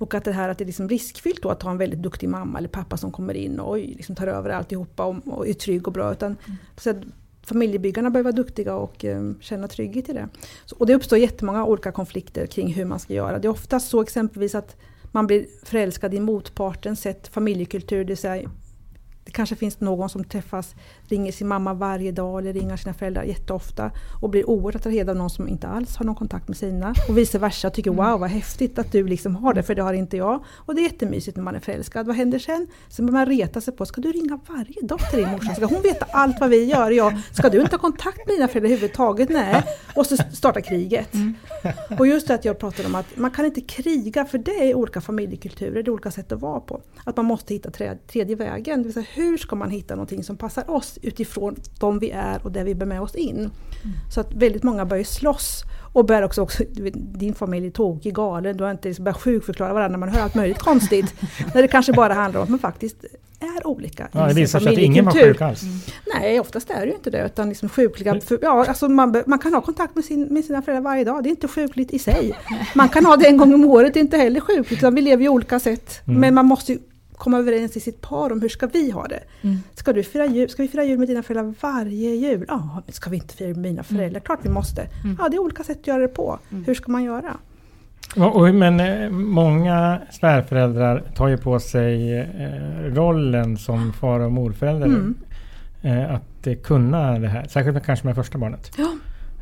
[0.00, 2.28] Och att det här att det är liksom riskfyllt då att ha en väldigt duktig
[2.28, 5.52] mamma eller pappa som kommer in och oj, liksom tar över alltihopa och, och är
[5.52, 6.12] trygg och bra.
[6.12, 6.36] Utan,
[6.76, 6.96] så att
[7.42, 10.28] familjebyggarna behöver vara duktiga och eh, känna trygghet i det.
[10.66, 13.38] Så, och det uppstår jättemånga olika konflikter kring hur man ska göra.
[13.38, 14.76] Det är oftast så exempelvis att
[15.12, 18.50] man blir förälskad i motpartens sätt, familjekultur, det vill säga
[19.24, 20.74] det kanske finns någon som träffas,
[21.10, 23.90] ringer sin mamma varje dag eller ringer sina föräldrar jätteofta
[24.22, 26.94] och blir oerhört attraherad av någon som inte alls har någon kontakt med sina.
[27.08, 29.92] Och vice versa, tycker wow vad häftigt att du liksom har det för det har
[29.92, 30.44] inte jag.
[30.56, 32.06] Och det är jättemysigt när man är förälskad.
[32.06, 32.66] Vad händer sen?
[32.88, 35.54] Sen börjar man reta sig på, ska du ringa varje dag till din morsa?
[35.54, 36.90] Ska hon veta allt vad vi gör?
[36.90, 39.28] Ja, ska du inte ha kontakt med dina föräldrar överhuvudtaget?
[39.28, 39.62] Nej.
[39.96, 41.08] Och så startar kriget.
[41.98, 44.74] Och just det att jag pratade om att man kan inte kriga för det är
[44.74, 46.80] olika familjekulturer, det är olika sätt att vara på.
[47.04, 47.70] Att man måste hitta
[48.06, 48.78] tredje vägen.
[48.78, 52.40] Det vill säga, hur ska man hitta någonting som passar oss utifrån de vi är
[52.42, 53.50] och det vi bär med oss in.
[54.14, 58.56] Så att väldigt många börjar slåss och börjar också, också din familj är tokig, galen,
[58.56, 61.14] du har inte liksom börjat sjukförklara varandra, man hör allt möjligt konstigt.
[61.54, 63.04] när det kanske bara handlar om att man faktiskt
[63.40, 65.62] är olika Ja, det visar sig att ingen var sjuk alls.
[66.14, 67.26] Nej, oftast är det ju inte det.
[67.26, 70.62] Utan liksom sjukliga, för, ja, alltså man, man kan ha kontakt med, sin, med sina
[70.62, 71.22] föräldrar varje dag.
[71.22, 72.38] Det är inte sjukligt i sig.
[72.74, 74.78] Man kan ha det en gång om året, det är inte heller sjukligt.
[74.78, 76.00] Utan vi lever ju olika sätt.
[76.06, 76.20] Mm.
[76.20, 76.78] Men man måste ju
[77.20, 79.22] komma överens i sitt par om hur ska vi ha det.
[79.42, 79.56] Mm.
[79.74, 82.44] Ska, du fira jul, ska vi fira jul med dina föräldrar varje jul?
[82.48, 84.20] Ja, men ska vi inte fira med mina föräldrar?
[84.20, 84.82] Klart vi måste.
[85.04, 85.16] Mm.
[85.18, 86.38] Ja, det är olika sätt att göra det på.
[86.66, 87.36] Hur ska man göra?
[88.52, 94.86] Men eh, många svärföräldrar tar ju på sig eh, rollen som far och morförälder.
[94.86, 95.14] Mm.
[95.82, 97.46] Eh, att kunna det här.
[97.48, 98.70] Särskilt kanske med första barnet.
[98.78, 98.88] Ja.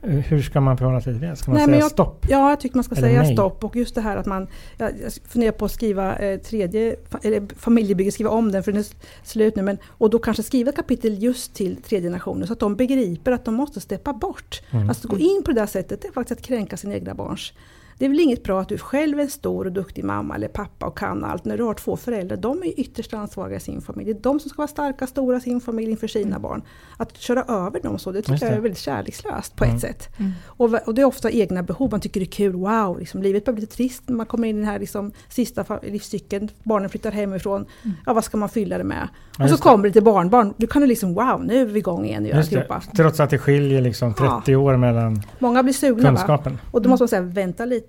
[0.02, 1.36] Eh, hur ska man förhålla sig till det?
[1.36, 2.26] Ska man Nej, säga jag- stopp?
[2.28, 3.32] Ja, jag tycker man ska Eller säga nej.
[3.32, 3.64] stopp.
[3.64, 4.46] Och just det här att man...
[4.76, 4.92] Jag,
[5.28, 8.86] funderar på att skriva eh, tredje, eller familjebygge, skriva om den för den är
[9.22, 9.62] slut nu.
[9.62, 13.44] Men, och då kanske skriva kapitel just till tredje generationen så att de begriper att
[13.44, 14.62] de måste steppa bort.
[14.70, 14.88] Mm.
[14.88, 17.52] Alltså gå in på det där sättet, det är faktiskt att kränka sina egna barns.
[17.98, 20.48] Det är väl inget bra att du själv är en stor och duktig mamma eller
[20.48, 21.44] pappa och kan allt.
[21.44, 24.12] När du har två föräldrar, de är ytterst ansvariga i sin familj.
[24.14, 26.62] Det är de som ska vara starka, stora i sin familj inför sina barn.
[26.96, 28.56] Att köra över dem så, det tycker Just jag det.
[28.56, 29.76] är väldigt kärlekslöst på Mm.
[29.76, 30.08] ett sätt.
[30.46, 33.22] Och, va- och det är ofta egna behov, man tycker det är kul, wow, liksom,
[33.22, 36.48] livet börjar bli lite trist när man kommer in i den här liksom, sista livscykeln,
[36.62, 37.66] barnen flyttar hemifrån,
[38.06, 39.08] ja vad ska man fylla det med?
[39.38, 39.62] Ja, och så det.
[39.62, 42.28] kommer det till barnbarn, då kan du liksom wow, nu är vi igång igen och
[42.28, 42.40] gör det.
[42.40, 42.82] alltihopa.
[42.96, 46.08] Trots att det skiljer liksom 30 år mellan Många blir sugna va?
[46.08, 46.58] kunskapen.
[46.72, 47.87] Och då måste man säga vänta lite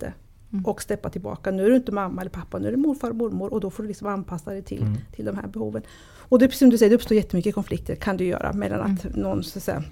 [0.52, 0.66] Mm.
[0.66, 1.52] och steppa tillbaka.
[1.52, 3.70] Nu är du inte mamma eller pappa, nu är det morfar och mormor och då
[3.70, 4.98] får du liksom anpassa dig till, Mm.
[5.16, 5.82] till de här behoven.
[6.18, 8.82] Och det är precis som du säger, det uppstår jättemycket konflikter kan det göra mellan
[8.82, 9.20] att Mm.
[9.20, 9.84] någon, så att säga,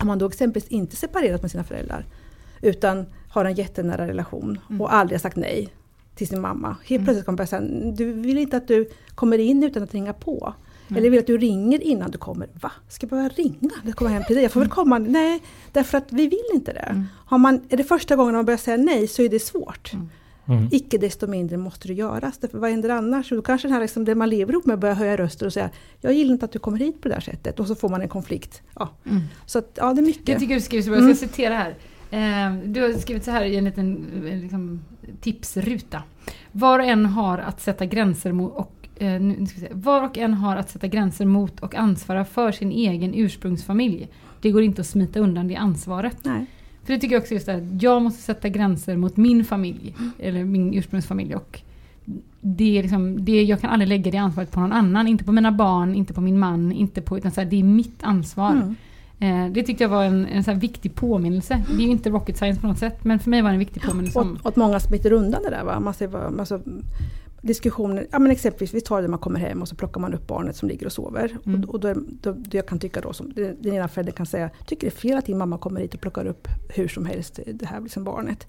[0.00, 2.06] om man då exempelvis inte separerat med sina föräldrar
[2.62, 4.80] utan har en jättenära relation Mm.
[4.80, 5.68] och aldrig har sagt nej
[6.14, 6.76] till sin mamma.
[6.84, 10.12] Helt plötsligt kommer jag säga, du vill inte att du kommer in utan att ringa
[10.12, 10.54] på.
[10.88, 10.98] Mm.
[11.00, 12.48] Eller vill att du ringer innan du kommer.
[12.60, 12.72] Va?
[12.88, 13.70] Ska jag behöva ringa?
[13.84, 14.42] Jag kommer hem till dig.
[14.42, 14.98] Jag får väl komma?
[14.98, 16.78] Nej, därför att vi vill inte det.
[16.80, 17.04] Mm.
[17.26, 19.92] Har man, är det första gången man börjar säga nej så är det svårt.
[20.48, 20.68] Mm.
[20.72, 22.38] Icke desto mindre måste det göras.
[22.38, 23.28] Därför vad händer annars?
[23.30, 25.70] Då kanske den här, liksom, det man lever ihop med börjar höja röster och säga
[26.00, 27.60] Jag gillar inte att du kommer hit på det här sättet.
[27.60, 28.62] Och så får man en konflikt.
[28.74, 28.88] Ja.
[29.10, 29.22] Mm.
[29.46, 30.38] Så att, ja, det är Jag mycket.
[30.38, 31.74] tycker du skriver så bra, jag ska citera här.
[32.10, 34.84] Eh, Du har skrivit så här i en liten eh, liksom,
[35.20, 36.02] tipsruta.
[36.52, 39.72] Var och en har att sätta gränser mot och eh, nu ska vi se.
[39.72, 44.08] Var och en har att sätta gränser mot och ansvara för sin egen ursprungsfamilj.
[44.40, 46.16] Det går inte att smita undan det ansvaret.
[46.22, 46.46] Nej.
[46.84, 50.44] För det tycker jag också just det jag måste sätta gränser mot min familj, eller
[50.44, 51.34] min ursprungsfamilj.
[51.34, 51.60] Och
[52.40, 55.32] det är liksom, det, jag kan aldrig lägga det ansvaret på någon annan, inte på
[55.32, 58.52] mina barn, inte på min man, inte på, utan så här, det är mitt ansvar.
[58.52, 58.74] Mm.
[59.46, 61.62] Eh, det tyckte jag var en, en så viktig påminnelse.
[61.68, 63.58] Det är ju inte rocket science på något sätt, men för mig var det en
[63.58, 64.18] viktig påminnelse.
[64.18, 65.64] Och, Om, och att många smiter undan det där.
[65.64, 65.80] Va?
[65.80, 66.60] Man ser, alltså,
[67.42, 70.14] diskussioner, ja men exempelvis vi tar det när man kommer hem och så plockar man
[70.14, 71.36] upp barnet som ligger och sover.
[71.46, 71.64] Mm.
[71.64, 74.50] Och, och då, då, då jag kan tycka då som den ena föräldern kan säga,
[74.66, 77.40] tycker det är fel att din mamma kommer hit och plockar upp hur som helst
[77.46, 78.46] det här liksom barnet.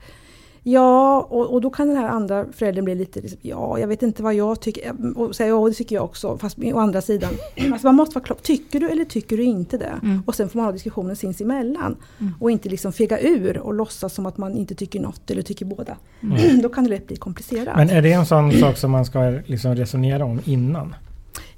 [0.64, 4.04] Ja, och, och då kan den här andra föräldern bli lite, liksom, ja jag vet
[4.04, 7.34] inte vad jag tycker, och säga ja det tycker jag också, fast å andra sidan.
[7.74, 10.00] Alltså man måste vara klar, tycker du eller tycker du inte det?
[10.04, 10.24] Mm.
[10.26, 11.96] Och sen får man ha diskussionen sinsemellan.
[12.20, 12.34] Mm.
[12.40, 15.66] Och inte liksom fega ur och låtsas som att man inte tycker något eller tycker
[15.66, 15.98] båda.
[16.24, 16.62] Mm.
[16.62, 17.78] Då kan det lätt bli komplicerat.
[17.78, 20.96] Men är det en sån sak som man ska liksom resonera om innan?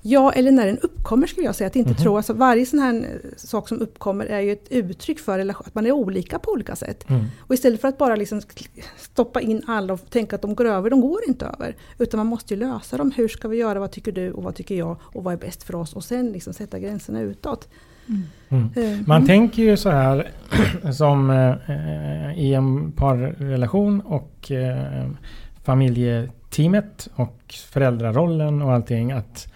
[0.07, 1.67] Ja, eller när den uppkommer skulle jag säga.
[1.67, 5.19] Att inte tro, alltså varje sån här eh, sak som uppkommer är ju ett uttryck
[5.19, 7.09] för att man är olika på olika sätt.
[7.09, 7.25] Mm.
[7.39, 8.41] Och istället för att bara liksom
[8.97, 11.75] stoppa in alla och tänka att de går över, de går inte över.
[11.97, 13.11] Utan man måste ju lösa dem.
[13.15, 13.79] Hur ska vi göra?
[13.79, 14.31] Vad tycker du?
[14.31, 14.97] Och vad tycker jag?
[15.01, 15.93] Och vad är bäst för oss?
[15.93, 17.69] Och sen liksom sätta gränserna utåt.
[18.49, 18.69] Mm.
[18.75, 19.27] Eh, Man mm.
[19.27, 20.31] tänker ju så här
[20.93, 25.07] som eh, i en parrelation och eh,
[25.63, 29.54] familjeteamet och föräldrarollen och allting att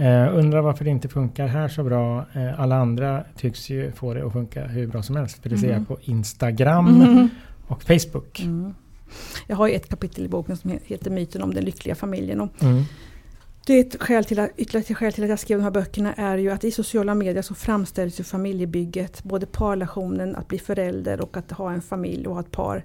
[0.00, 2.26] eh, undra varför det inte funkar här så bra.
[2.32, 5.42] Eh, alla andra tycks ju få det att funka hur bra som helst.
[5.42, 7.28] För det ser jag på Instagram Mm.
[7.68, 8.40] och Facebook.
[8.40, 8.74] Mm.
[9.46, 12.40] Jag har ju ett kapitel i boken som he- heter Myten om den lyckliga familjen.
[12.40, 12.82] Och Mm.
[13.66, 15.70] det är ett skäl till att, ytterligare ett skäl till att jag skrev de här
[15.70, 20.58] böckerna är ju att i sociala medier så framställs ju familjebygget, både parrelationen, att bli
[20.58, 22.76] förälder och att ha en familj och ha ett par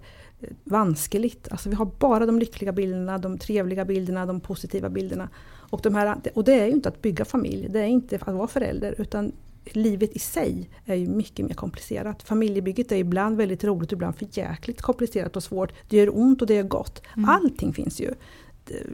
[0.41, 1.47] eh, vanskligt.
[1.51, 5.29] Alltså vi har bara de lyckliga bilderna, de trevliga bilderna, de positiva bilderna.
[5.69, 8.33] Och, de här, och det är ju inte att bygga familj, det är inte att
[8.33, 9.31] vara förälder utan
[9.73, 12.23] livet i sig är ju mycket mer komplicerat.
[12.23, 15.73] Familjebygget är ibland väldigt roligt, ibland för jäkligt komplicerat och svårt.
[15.89, 17.01] Det gör ont och det gör gott.
[17.27, 18.13] Allting finns ju.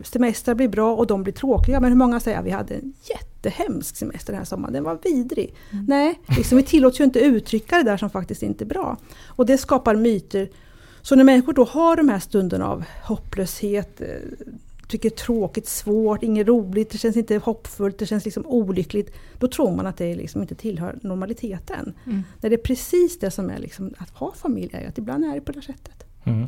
[0.04, 1.80] Semestrar blir bra och de blir tråkiga.
[1.80, 5.00] Men hur många säger att vi hade en jättehemsk semester den här sommaren, den var
[5.04, 5.56] vidrig.
[5.88, 8.98] Nej, liksom, vi tillåts ju inte uttrycka det där som faktiskt inte är bra.
[9.28, 10.50] Och det skapar myter.
[11.02, 14.08] Så när människor då har de här stunderna av hopplöshet, eh,
[14.92, 19.14] tycker är tråkigt, svårt, inget roligt, det känns inte hoppfullt, det känns liksom olyckligt.
[19.40, 21.94] Då tror man att det liksom inte tillhör normaliteten.
[22.06, 22.24] Mm.
[22.42, 25.36] När det är precis det som är liksom, att ha familj, är att ibland är
[25.36, 26.04] det på det sättet.
[26.24, 26.48] Mm.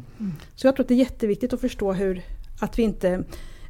[0.55, 2.21] Så jag tror att det är jätteviktigt att förstå hur,
[2.59, 3.23] att vi inte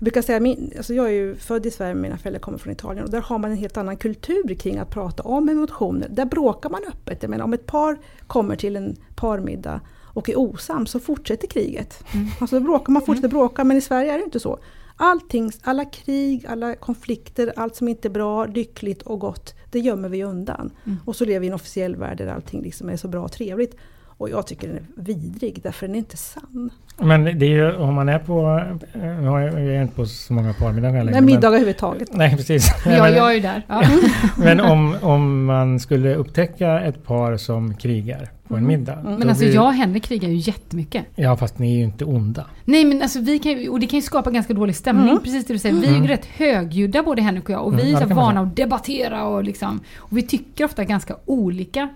[0.03, 2.73] jag brukar säga, min, alltså jag är ju född i Sverige, mina föräldrar kommer från
[2.73, 6.07] Italien och där har man en helt annan kultur kring att prata om emotioner.
[6.09, 7.23] Där bråkar man öppet.
[7.23, 7.97] Jag menar om ett par
[8.27, 9.81] kommer till en parmiddag
[10.13, 12.03] och är osams så fortsätter kriget.
[12.39, 14.59] Alltså då bråkar man fortsätter bråka men i Sverige är det inte så.
[14.95, 20.09] Allting, alla krig, alla konflikter, allt som inte är bra, lyckligt och gott, det gömmer
[20.09, 20.71] vi undan.
[21.05, 23.31] Och så lever vi i en officiell värld där allting liksom är så bra och
[23.31, 23.75] trevligt.
[24.23, 26.69] Och jag tycker den är vidrig därför den är inte sann.
[26.97, 28.63] Men det är ju om man är på,
[28.93, 31.11] nu har jag är inte på så många parmiddagar längre.
[31.11, 32.09] Nej, middagar överhuvudtaget.
[32.13, 32.67] Nej precis.
[32.85, 33.65] Ja, Men- jag är ju där.
[33.67, 33.83] Ja.
[34.37, 38.95] Men om, om man skulle upptäcka ett par som krigar på en middag.
[39.03, 41.03] då Men alltså blir- jag och Henrik krigar ju jättemycket.
[41.15, 42.45] Ja fast ni är ju inte onda.
[42.65, 45.45] Nej men alltså vi kan ju, och det kan ju skapa ganska dålig stämning, precis
[45.45, 45.75] det du säger.
[45.75, 48.15] Vi är ju rätt högljudda både Henrik och jag och vi Mm, är ja, kan
[48.15, 51.89] man vana att debattera och liksom, och vi tycker ofta ganska olika.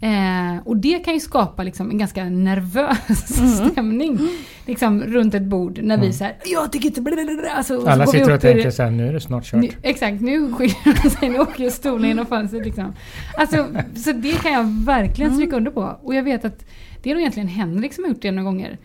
[0.00, 3.70] Eh, och det kan ju skapa liksom en ganska nervös Mm.
[3.70, 4.18] stämning
[4.66, 8.40] liksom, runt ett bord när vi säger jag tycker inte blablabla", alltså, Alla sitter och
[8.40, 9.60] tänker så här, nu är det snart kört.
[9.60, 12.92] nu, exakt, nu skiljer de sig, nu åker stolen genom fönstret liksom.
[13.38, 13.66] Alltså,
[13.96, 15.98] så det kan jag verkligen stryka under på.
[16.02, 16.64] Och jag vet att
[17.02, 18.78] det är nog egentligen Henrik som har gjort det några gånger.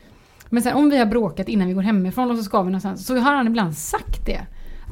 [0.49, 3.05] Men sen om vi har bråkat innan vi går hemifrån och så ska vi någonstans,
[3.05, 4.41] så har han ibland sagt det.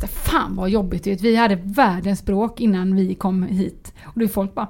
[0.08, 1.22] Fan vad jobbigt det.
[1.22, 3.93] Vi hade världens bråk innan vi kom hit.
[4.06, 4.68] Och då är folk bara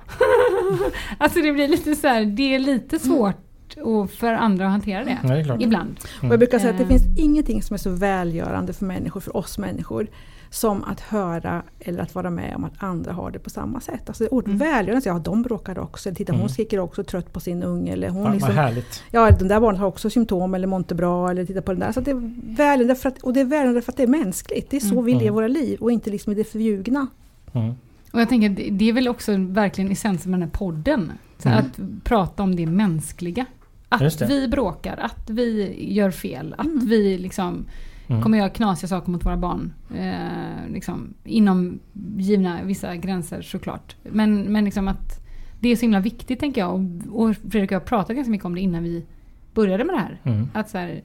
[1.17, 3.36] Alltså det blir lite så här, det är lite svårt
[3.84, 5.43] och för andra att hantera det.
[5.43, 5.61] Klart.
[5.61, 5.99] Ibland.
[6.21, 6.89] Och jag brukar säga att det Eh.
[6.89, 10.07] finns ingenting som är så välgörande för människor, för oss människor,
[10.51, 14.01] som att höra eller att vara med om att andra har det på samma sätt.
[14.09, 17.39] Alltså ordet välgörande, så, ja de bråkar också, eller titta hon skriker också trött på
[17.39, 17.93] sin unge.
[17.93, 19.03] Eller hon Fan, liksom, vad härligt.
[19.11, 21.79] ja, den där barnet har också symptom eller mår inte bra, eller titta på den
[21.79, 21.91] där.
[21.91, 24.69] Så det är välgörande för att, och det är välgörande för att det är mänskligt.
[24.69, 27.07] Det är så vi lever våra liv och inte liksom i det förljugna.
[27.53, 27.73] Mm.
[28.11, 31.11] Och jag tänker, det- det är väl också verkligen essensen med den här podden.
[31.37, 31.59] Så Mm.
[31.59, 33.45] Att prata om det mänskliga.
[33.89, 34.25] Att det.
[34.25, 37.65] vi bråkar, att vi gör fel, att vi liksom
[38.10, 38.22] Mm.
[38.24, 39.74] kommer göra knasiga saker mot våra barn.
[39.95, 41.80] Eh, liksom, inom
[42.18, 43.95] givna vissa gränser såklart.
[44.03, 45.26] Men, men liksom att
[45.60, 46.74] det är så himla viktigt tänker jag.
[46.74, 49.05] Och, och Fredrik och jag pratade ganska mycket om det innan vi
[49.53, 50.20] började med det här.
[50.24, 50.47] Mm.
[50.53, 51.01] Att så här,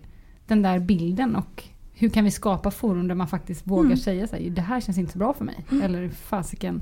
[0.46, 1.64] den där bilden och
[1.96, 3.96] hur kan vi skapa forum där man faktiskt vågar Mm.
[3.96, 5.64] säga så här, det här känns inte så bra för mig.
[5.82, 6.80] Eller fasiken,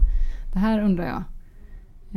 [0.52, 1.22] det här undrar jag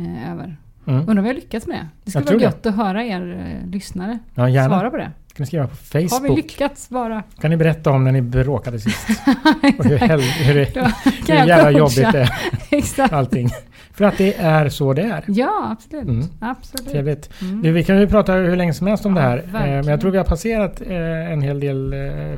[0.06, 0.56] eh, över.
[0.86, 1.08] Mm.
[1.08, 1.86] Undrar vi har lyckats med det?
[2.04, 2.42] Det skulle vara det.
[2.44, 4.68] gött att höra er eh, lyssnare Ja, gärna.
[4.68, 5.10] svara på det.
[5.34, 6.36] Kan ni skriva på Har vi Facebook?
[6.36, 7.22] lyckats vara...
[7.40, 9.08] Kan ni berätta om när ni bråkade sist?
[9.78, 10.92] Och hur, hel- hur, det,
[11.28, 12.30] hur jävla jobbigt det är
[12.70, 13.12] Exakt.
[13.12, 13.48] allting.
[13.92, 15.24] För att det är så det är.
[15.26, 16.04] Ja, absolut.
[16.08, 16.26] Mm.
[16.40, 16.90] absolut.
[16.92, 17.30] Trevligt.
[17.42, 17.62] Mm.
[17.62, 19.36] Du, vi kan ju prata hur länge som helst om Ja, det här.
[19.38, 19.86] Eh, Men verkligen.
[19.88, 21.94] jag tror vi har passerat eh, en hel del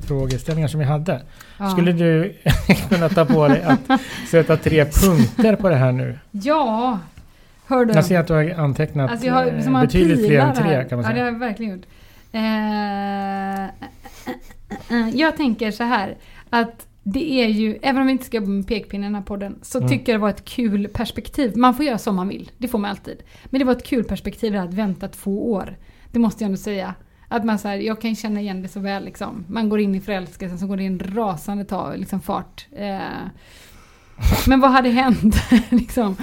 [0.07, 1.21] frågeställningar som vi hade.
[1.59, 1.71] Ja.
[1.71, 2.35] Skulle du
[2.89, 6.19] kunna ta på dig att sätta tre punkter på det här nu?
[6.31, 6.99] Ja,
[7.69, 7.93] hör du.
[7.95, 10.55] Jag ser att du har antecknat Alltså jag har eh, som har betydligt fler än
[10.55, 11.25] tre kan man Ja, det säga.
[11.25, 11.87] har jag verkligen gjort.
[12.33, 13.65] Eh,
[14.99, 16.17] eh, jag tänker så här
[16.51, 19.23] att det är ju, även om vi inte ska jobba med pekpinnen i den här
[19.23, 19.91] podden, så Mm.
[19.91, 21.57] tycker jag det var ett kul perspektiv.
[21.57, 23.23] Man får göra som man vill, det får man alltid.
[23.45, 25.77] Men det var ett kul perspektiv att vänta två år.
[26.13, 26.95] Det måste jag ändå säga.
[27.29, 29.45] Att man så här, jag kan känna igen det så väl liksom.
[29.49, 32.67] Man går in i förälskelsen så går det en rasande ta, liksom fart.
[32.77, 32.99] Eh,
[34.47, 35.35] Men vad hade hänt
[35.69, 36.17] liksom,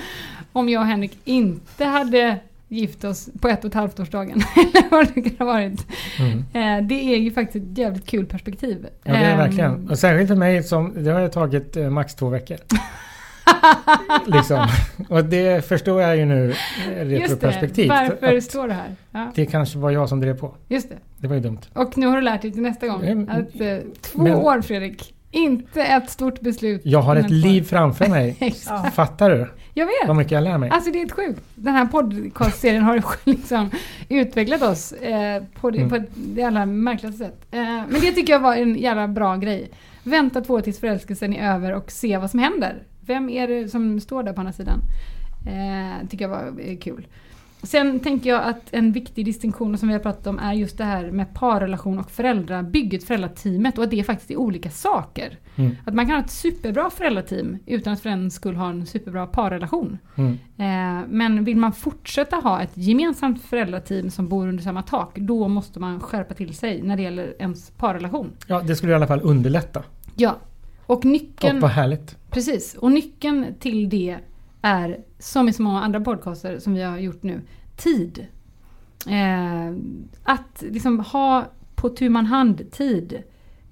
[0.56, 2.38] om jag och Henrik inte hade
[2.68, 4.42] gift oss på ett och ett halvt årsdagen?
[4.56, 5.86] Eller vad det kan ha varit.
[6.20, 6.38] Mm.
[6.82, 8.88] Eh, det är ju faktiskt ett jävligt kul perspektiv.
[9.04, 9.90] Ja, det är det Ehm, verkligen.
[9.90, 12.58] Och särskilt för mig som, det har ju tagit eh, max två veckor.
[14.26, 14.68] liksom.
[15.10, 16.54] Och det förstår jag ju nu,
[16.96, 17.90] eh, Just det, retroperspektiv.
[17.90, 18.96] varför står det här?
[19.12, 20.56] Ja, det kanske var jag som drev på.
[20.68, 20.96] just det.
[21.18, 21.60] Det var ju dumt.
[21.74, 25.14] Och nu har du lärt dig till nästa gång att eh, två Men- år Fredrik,
[25.36, 26.82] inte ett stort beslut.
[26.86, 28.54] Jag har ett liv framför mig.
[28.94, 29.48] Fattar du?
[29.74, 30.08] Jag vet!
[30.08, 30.70] Vad mycket jag lär mig.
[30.70, 31.42] Alltså det är ett sjukt.
[31.56, 33.70] Den här podcastserien har liksom
[34.10, 35.90] utvecklat oss eh, på, det, Mm.
[35.90, 37.46] på ett jävla märkligt sätt.
[37.52, 39.72] Eh, men det tycker jag var en jävla bra grej.
[40.04, 42.84] Vänta två år tills förälskelsen är över och se vad som händer.
[43.02, 44.80] Vem är det som står där på andra sidan?
[45.48, 47.08] Eh, tycker jag var eh, kul.
[47.66, 50.84] Sen tänker jag att en viktig distinktion som vi har pratat om är just det
[50.84, 55.40] här med parrelation och föräldrabygget, föräldrateamet och att det faktiskt är olika saker.
[55.56, 55.76] Mm.
[55.86, 59.28] Att man kan ha ett superbra föräldrateam utan att för den skull ha en superbra
[59.28, 59.98] parrelation.
[60.16, 60.32] Mm.
[60.58, 65.48] Eh, men vill man fortsätta ha ett gemensamt föräldrateam som bor under samma tak, då
[65.48, 68.32] måste man skärpa till sig när det gäller ens parrelation.
[68.48, 69.84] Ja, det skulle i alla fall underlätta.
[70.16, 70.36] Ja.
[70.86, 72.18] Och nyckeln, Och vad härligt.
[72.32, 74.18] precis, och nyckeln till det
[74.62, 77.42] är, som i så många andra podcaster som vi har gjort nu,
[77.76, 78.26] tid.
[79.08, 79.76] Eh,
[80.24, 81.46] att liksom ha
[81.76, 83.24] på tu man hand tid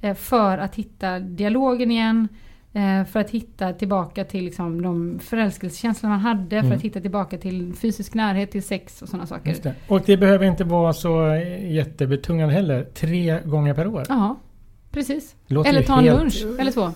[0.01, 2.27] eh, för att hitta dialogen igen,
[2.73, 6.77] eh, för att hitta tillbaka till liksom de förälskelsekänslor man hade, för Mm.
[6.77, 9.55] att hitta tillbaka till fysisk närhet, till sex och sådana saker.
[9.63, 9.75] Det.
[9.87, 11.25] Och det behöver inte vara så
[11.61, 12.83] jättebetungande heller.
[12.83, 14.03] Tre gånger per år.
[14.09, 14.35] Ja,
[14.93, 15.35] precis.
[15.47, 16.91] Låter Eller ta en lunch, eller så.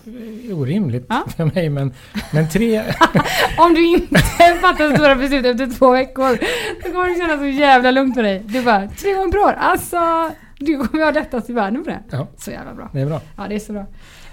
[0.54, 1.24] Orimligt Ja.
[1.38, 1.93] för mig men,
[2.34, 2.84] men tre...
[3.58, 4.20] Om du inte
[4.62, 6.38] fattar stora beslut efter två veckor,
[6.84, 8.43] då kommer det kännas så jävla lugnt för dig.
[8.45, 9.98] Du bara, tre gånger per år, alltså,
[10.60, 12.00] du kommer ha lättast i världen för det.
[12.10, 12.89] Ja, Så jävla bra.
[12.93, 13.22] det är bra.
[13.38, 13.86] Ja, det är så bra.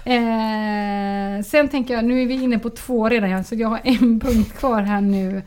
[0.05, 4.19] Eh, sen tänker jag, nu är vi inne på två redan, så jag har en
[4.23, 5.41] punkt kvar här nu.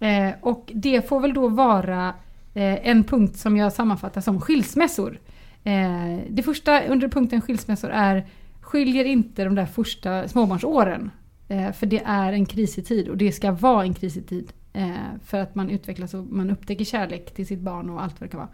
[0.00, 2.08] Eh, och det får väl då vara
[2.54, 5.18] eh, en punkt som jag sammanfattar som skilsmässor.
[5.64, 8.26] Eh, det första under punkten skilsmässor är
[8.60, 11.10] skiljer inte de där första småbarnsåren.
[11.48, 14.52] Eh, för det är en krisig tid och det ska vara en krisig tid.
[14.72, 14.90] Eh,
[15.24, 18.30] för att man utvecklas och man upptäcker kärlek till sitt barn och allt vad det
[18.30, 18.50] kan vara.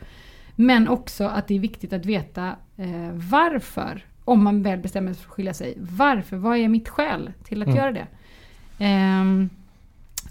[0.56, 5.22] Men också att det är viktigt att veta eh, varför, om man väl bestämmer sig
[5.22, 5.74] för att skilja sig.
[5.80, 6.36] Varför?
[6.36, 7.78] Vad är mitt skäl till att Mm.
[7.78, 8.06] göra det?
[8.78, 9.50] Ehm,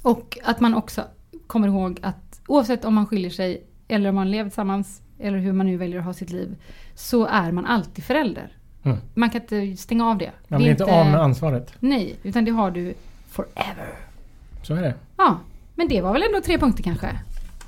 [0.02, 1.04] och att man också
[1.48, 5.54] kommer ihåg att oavsett om man skiljer sig eller om man lever tillsammans eller hur
[5.54, 6.56] man nu väljer att ha sitt liv
[6.96, 8.52] så är man alltid förälder.
[8.84, 8.98] Mm.
[9.14, 10.32] Man kan inte stänga av det.
[10.48, 11.74] Man blir inte av med ansvaret.
[11.80, 12.94] Nej, utan det har du
[13.30, 13.88] forever.
[14.64, 14.94] Så är det.
[15.18, 15.40] Ja,
[15.76, 17.20] men det var väl ändå tre punkter kanske.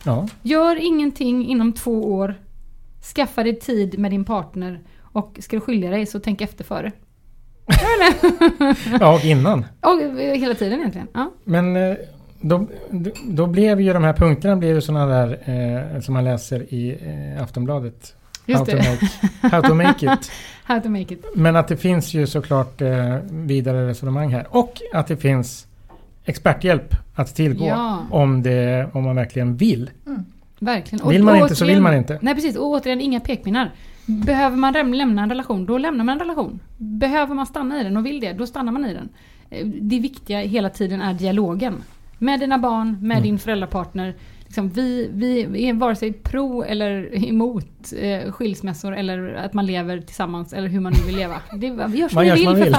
[0.03, 2.35] Ja, Gör ingenting inom två år.
[3.15, 4.79] Skaffa dig tid med din partner.
[5.01, 6.91] Och ska du skilja dig så tänk efter före.
[8.99, 9.65] ja och innan.
[9.81, 11.07] Och eh, hela tiden egentligen.
[11.13, 11.31] Ja.
[11.43, 11.97] Men eh,
[12.41, 12.67] då,
[13.27, 15.37] då blev ju de här punkterna blev ju sådana där
[15.95, 16.97] eh, som man läser i
[17.35, 18.15] eh, Aftonbladet.
[18.45, 18.89] Just how, To det.
[19.41, 20.31] make, how to make it.
[20.63, 21.25] How to make it.
[21.35, 24.45] Men att det finns ju såklart eh, vidare resonemang här.
[24.49, 25.67] Och att det finns
[26.25, 28.05] experthjälp att tillgå Ja.
[28.11, 29.89] om, det, om man verkligen vill.
[30.59, 31.09] Verkligen.
[31.09, 32.19] Vill man och inte så vill man inte.
[32.21, 33.71] Nej precis, och återigen inga pekpinnar.
[34.05, 36.59] Behöver man lämna en relation, då lämnar man en relation.
[36.77, 39.09] Behöver man stanna i den och vill det, då stannar man i den.
[39.49, 41.73] Eh, Det viktiga hela tiden är dialogen.
[42.19, 43.23] Med dina barn, med Mm.
[43.23, 44.15] din föräldrapartner.
[44.45, 49.65] Liksom vi, vi, vi är vare sig pro eller emot eh, skilsmässor eller att man
[49.65, 51.41] lever tillsammans eller hur man nu vill leva.
[51.53, 52.73] Det, vi gör som Man vi gör vill som man för vill.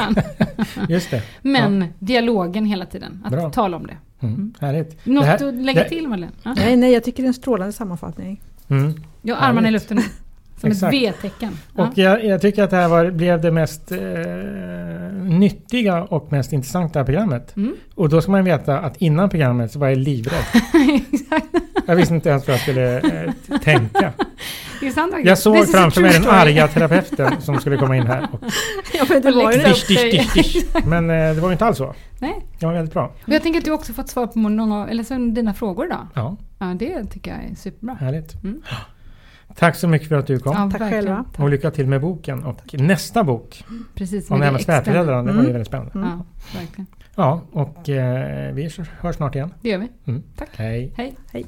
[0.66, 0.86] fan.
[0.88, 1.22] Just det.
[1.42, 3.50] Men dialogen hela tiden, att Bra.
[3.50, 3.96] tala om det.
[4.26, 4.54] Mm.
[4.60, 5.06] Härligt.
[5.06, 6.32] Något det här, att lägga det- till Madeleine?
[6.42, 6.54] Ja.
[6.56, 8.40] Nej, nej, jag tycker det är en strålande sammanfattning.
[8.68, 8.94] Mm.
[9.22, 10.02] Jag har armarna i luften nu.
[10.60, 10.94] Som Exakt.
[10.94, 11.58] ett V-tecken.
[11.76, 11.86] Ja.
[11.88, 13.98] Och jag, jag tycker att det här var, blev det mest eh,
[15.22, 17.56] nyttiga och mest intressanta programmet.
[17.56, 17.76] Mm.
[17.94, 20.44] Och då ska man veta att innan programmet så var jag livrädd.
[21.86, 24.12] Jag visste inte ens vad jag skulle eh, tänka.
[25.24, 28.28] Jag såg framför mig den arga terapeuten som skulle komma in här.
[28.32, 28.40] Och,
[28.92, 30.86] Ja, men det var ju dish, dish, dish, dish.
[30.86, 31.94] Men eh, det var ju inte alls så.
[32.18, 32.46] Nej.
[32.58, 33.14] Det var väldigt bra.
[33.26, 36.06] Och jag tänker att du också fått svar på några, eller så dina frågor idag.
[36.14, 37.94] Ja, Ja, det tycker jag är superbra.
[37.94, 38.44] härligt.
[38.44, 38.62] Mm.
[39.60, 40.56] Tack så mycket för att du kom.
[40.56, 41.24] Ja, Tack själva.
[41.38, 42.44] Och lycka till med boken.
[42.44, 44.30] Och nästa bok Precis.
[44.30, 44.58] om extra.
[44.58, 45.52] svärföräldrarna, det var ju Mm.
[45.52, 45.92] väldigt spännande.
[45.94, 46.24] Ja,
[46.60, 46.86] verkligen.
[47.14, 49.54] Ja, och eh, vi hörs snart igen.
[49.60, 49.88] Det gör vi.
[50.06, 50.22] Mm.
[50.36, 50.48] Tack.
[50.56, 50.92] Hej.
[50.96, 51.14] Hej.
[51.32, 51.44] Hej.